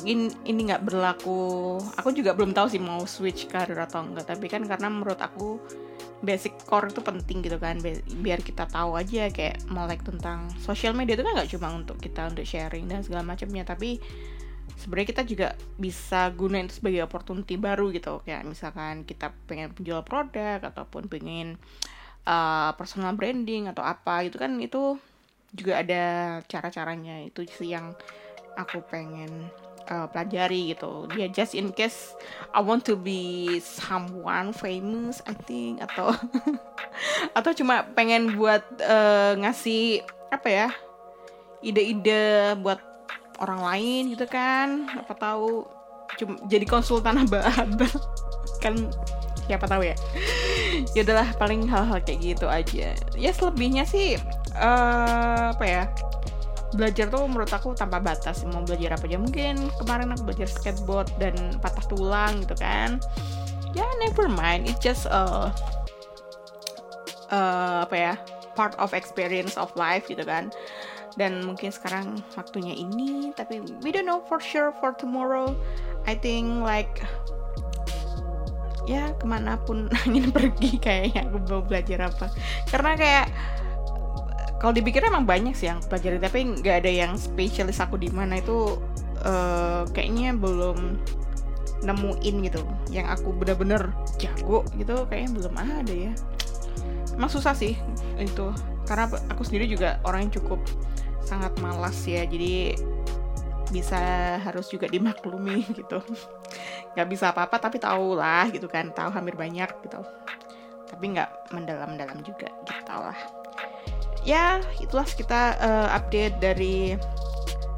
in, 0.04 0.32
ini 0.44 0.70
nggak 0.70 0.84
berlaku 0.86 1.76
aku 1.96 2.12
juga 2.12 2.36
belum 2.36 2.52
tahu 2.52 2.68
sih 2.68 2.80
mau 2.80 3.02
switch 3.08 3.48
karir 3.48 3.80
atau 3.80 4.04
enggak 4.04 4.28
tapi 4.28 4.46
kan 4.46 4.62
karena 4.68 4.92
menurut 4.92 5.18
aku 5.18 5.58
basic 6.24 6.56
core 6.64 6.88
itu 6.88 7.00
penting 7.04 7.44
gitu 7.44 7.60
kan. 7.60 7.76
Biar 8.22 8.40
kita 8.40 8.64
tahu 8.68 8.96
aja 8.96 9.28
kayak 9.28 9.68
melek 9.68 10.00
tentang 10.04 10.48
sosial 10.64 10.96
media 10.96 11.18
itu 11.18 11.24
kan 11.24 11.36
nggak 11.36 11.50
cuma 11.52 11.68
untuk 11.76 12.00
kita 12.00 12.32
untuk 12.32 12.46
sharing 12.48 12.88
dan 12.88 13.04
segala 13.04 13.22
macamnya. 13.26 13.68
Tapi 13.68 14.00
sebenarnya 14.80 15.08
kita 15.12 15.22
juga 15.28 15.48
bisa 15.76 16.32
gunain 16.32 16.68
itu 16.68 16.80
sebagai 16.80 17.04
opportunity 17.04 17.60
baru 17.60 17.92
gitu. 17.92 18.24
Kayak 18.24 18.48
misalkan 18.48 19.04
kita 19.04 19.32
pengen 19.44 19.76
penjual 19.76 20.00
produk 20.02 20.64
ataupun 20.64 21.08
pengen 21.12 21.60
personal 22.74 23.14
branding 23.14 23.70
atau 23.70 23.86
apa 23.86 24.26
itu 24.26 24.36
kan 24.36 24.58
itu 24.58 24.98
juga 25.54 25.80
ada 25.80 26.04
cara-caranya. 26.50 27.22
Itu 27.24 27.46
sih 27.46 27.72
yang 27.72 27.94
aku 28.58 28.82
pengen 28.90 29.48
uh, 29.86 30.06
pelajari 30.10 30.74
gitu. 30.74 31.06
Dia 31.14 31.30
just 31.30 31.54
in 31.54 31.70
case 31.70 32.12
I 32.50 32.60
want 32.60 32.82
to 32.90 32.98
be 32.98 33.56
someone 33.62 34.50
famous 34.50 35.22
I 35.24 35.34
think 35.46 35.80
atau 35.84 36.10
atau 37.38 37.50
cuma 37.54 37.86
pengen 37.94 38.34
buat 38.34 38.62
uh, 38.82 39.38
ngasih 39.38 40.02
apa 40.34 40.48
ya 40.50 40.68
ide-ide 41.62 42.58
buat 42.60 42.82
orang 43.38 43.60
lain 43.62 44.02
gitu 44.18 44.26
kan. 44.26 44.90
Apa 44.98 45.14
tahu 45.14 45.66
cuma 46.16 46.38
jadi 46.46 46.64
konsultan 46.66 47.26
aba-aba 47.26 47.86
kan 48.62 48.74
siapa 49.46 49.66
tahu 49.66 49.82
ya 49.86 49.96
ya 50.96 51.00
udahlah 51.06 51.28
paling 51.36 51.64
hal-hal 51.66 51.98
kayak 52.02 52.20
gitu 52.22 52.46
aja. 52.46 52.96
Ya 53.14 53.30
selebihnya 53.32 53.84
sih 53.86 54.20
uh, 54.56 55.52
apa 55.54 55.64
ya 55.64 55.84
belajar 56.74 57.08
tuh 57.08 57.24
menurut 57.26 57.50
aku 57.52 57.72
tanpa 57.72 58.02
batas. 58.02 58.44
Mau 58.48 58.62
belajar 58.66 58.98
apa 58.98 59.04
aja 59.08 59.18
mungkin. 59.18 59.70
Kemarin 59.80 60.12
aku 60.12 60.22
belajar 60.28 60.48
skateboard 60.50 61.08
dan 61.16 61.34
patah 61.62 61.84
tulang 61.88 62.44
gitu 62.44 62.56
kan. 62.58 63.00
Ya 63.72 63.86
never 64.02 64.26
mind. 64.28 64.68
It's 64.68 64.80
just 64.82 65.06
uh, 65.08 65.52
uh, 67.30 67.86
apa 67.86 67.96
ya 67.96 68.14
part 68.56 68.72
of 68.80 68.96
experience 68.96 69.54
of 69.60 69.72
life 69.76 70.08
gitu 70.08 70.24
kan. 70.24 70.52
Dan 71.16 71.48
mungkin 71.48 71.72
sekarang 71.72 72.20
waktunya 72.36 72.76
ini 72.76 73.32
tapi 73.32 73.64
we 73.80 73.88
don't 73.88 74.04
know 74.04 74.20
for 74.28 74.36
sure 74.36 74.72
for 74.80 74.92
tomorrow. 74.92 75.56
I 76.04 76.14
think 76.14 76.60
like 76.60 77.00
ya 78.86 79.12
ke 79.18 79.26
mana 79.26 79.58
pun 79.60 79.90
ingin 80.08 80.30
pergi 80.30 80.78
kayaknya 80.78 81.26
aku 81.26 81.36
mau 81.50 81.62
belajar 81.66 82.08
apa. 82.08 82.30
Karena 82.70 82.94
kayak 82.94 83.26
kalau 84.56 84.72
dipikir 84.72 85.04
emang 85.04 85.28
banyak 85.28 85.52
sih 85.52 85.68
yang 85.68 85.84
pelajari 85.84 86.16
tapi 86.16 86.46
nggak 86.46 86.86
ada 86.86 86.90
yang 86.90 87.12
spesialis 87.20 87.82
aku 87.82 88.00
di 88.00 88.08
mana 88.08 88.40
itu 88.40 88.80
uh, 89.26 89.84
kayaknya 89.92 90.32
belum 90.32 90.96
nemuin 91.84 92.36
gitu. 92.48 92.62
Yang 92.88 93.06
aku 93.20 93.28
bener-bener 93.36 93.92
jago 94.16 94.64
gitu 94.78 95.04
kayaknya 95.10 95.30
belum 95.36 95.54
ada 95.58 95.94
ya. 95.94 96.12
Emang 97.12 97.28
susah 97.28 97.52
sih 97.52 97.76
itu 98.16 98.46
karena 98.86 99.10
aku 99.28 99.42
sendiri 99.42 99.66
juga 99.66 99.98
orang 100.06 100.30
yang 100.30 100.32
cukup 100.40 100.62
sangat 101.26 101.52
malas 101.58 101.98
ya. 102.06 102.22
Jadi 102.24 102.78
bisa 103.70 104.00
harus 104.42 104.66
juga 104.70 104.86
dimaklumi 104.86 105.66
gitu. 105.78 105.98
Nggak 106.94 107.08
bisa 107.08 107.30
apa-apa 107.32 107.56
tapi 107.58 107.82
tahu 107.82 108.18
lah 108.18 108.48
gitu 108.50 108.66
kan 108.70 108.90
tahu 108.92 109.10
hampir 109.10 109.34
banyak 109.34 109.70
gitu. 109.86 110.00
Tapi 110.86 111.04
nggak 111.16 111.52
mendalam-dalam 111.54 112.22
juga 112.22 112.50
gitu 112.66 112.94
lah. 112.94 113.18
Ya 114.26 114.58
itulah 114.82 115.06
kita 115.06 115.54
uh, 115.62 115.88
update 115.94 116.42
dari 116.42 116.98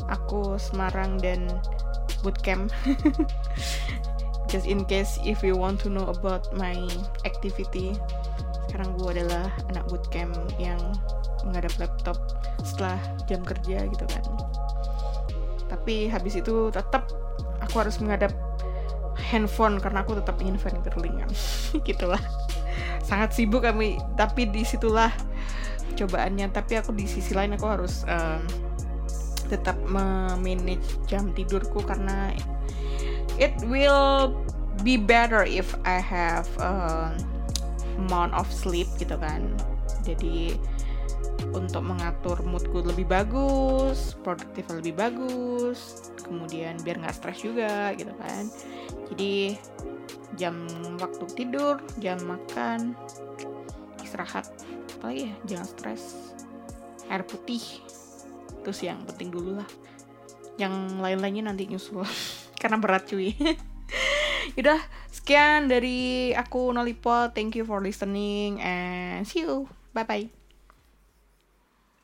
aku 0.09 0.57
Semarang 0.57 1.20
dan 1.20 1.48
bootcamp. 2.24 2.72
Just 4.48 4.64
in 4.64 4.88
case 4.88 5.20
if 5.29 5.44
you 5.44 5.53
want 5.53 5.77
to 5.85 5.92
know 5.92 6.09
about 6.09 6.48
my 6.57 6.72
activity 7.29 7.92
sekarang 8.68 9.01
gue 9.01 9.11
adalah 9.16 9.48
anak 9.72 9.88
bootcamp 9.88 10.37
yang 10.61 10.79
menghadap 11.42 11.72
laptop 11.81 12.20
setelah 12.61 13.01
jam 13.24 13.40
kerja 13.40 13.88
gitu 13.88 14.05
kan 14.05 14.24
tapi 15.68 16.09
habis 16.09 16.40
itu 16.40 16.72
tetap 16.72 17.12
aku 17.61 17.85
harus 17.85 18.00
menghadap 18.00 18.33
handphone 19.18 19.83
karena 19.83 20.02
aku 20.02 20.16
tetap 20.16 20.40
ingin 20.40 20.57
fangirling 20.57 21.20
gitulah. 21.88 22.20
Sangat 23.04 23.37
sibuk 23.37 23.64
kami 23.64 24.00
tapi 24.16 24.48
di 24.48 24.64
situlah 24.64 25.12
cobaannya. 25.94 26.48
Tapi 26.50 26.81
aku 26.81 26.94
di 26.94 27.04
sisi 27.04 27.37
lain 27.37 27.54
aku 27.54 27.66
harus 27.68 28.07
um, 28.09 28.42
tetap 29.48 29.76
memanage 29.88 30.85
jam 31.09 31.33
tidurku 31.33 31.81
karena 31.83 32.33
it 33.40 33.52
will 33.64 34.33
be 34.85 35.00
better 35.00 35.42
if 35.42 35.72
I 35.83 35.98
have 35.98 36.46
a 36.61 37.11
amount 37.98 38.33
of 38.38 38.46
sleep 38.48 38.87
gitu 39.00 39.18
kan. 39.18 39.42
Jadi 40.07 40.54
untuk 41.55 41.83
mengatur 41.83 42.42
moodku 42.44 42.83
lebih 42.83 43.07
bagus 43.09 44.14
produktif 44.20 44.68
lebih 44.70 44.94
bagus 44.98 46.11
kemudian 46.22 46.77
biar 46.83 47.01
nggak 47.01 47.16
stres 47.16 47.40
juga 47.40 47.94
gitu 47.94 48.12
kan 48.18 48.51
jadi 49.14 49.57
jam 50.38 50.55
waktu 51.01 51.24
tidur 51.35 51.83
jam 51.98 52.18
makan 52.27 52.94
istirahat 54.03 54.46
apalagi 54.98 55.31
ya 55.31 55.35
jangan 55.55 55.68
stres 55.68 56.03
air 57.09 57.24
putih 57.24 57.62
terus 58.62 58.83
yang 58.85 59.01
penting 59.09 59.33
dulu 59.33 59.59
lah 59.59 59.68
yang 60.59 60.98
lain-lainnya 60.98 61.51
nanti 61.51 61.70
nyusul 61.70 62.05
karena 62.61 62.77
berat 62.77 63.07
cuy 63.07 63.33
Yaudah, 64.57 64.81
sekian 65.12 65.68
dari 65.68 66.33
aku 66.33 66.72
Nolipot. 66.72 67.37
Thank 67.37 67.61
you 67.61 67.68
for 67.68 67.85
listening 67.85 68.62
and 68.64 69.29
see 69.29 69.44
you. 69.44 69.68
Bye 69.92 70.09
bye. 70.09 70.38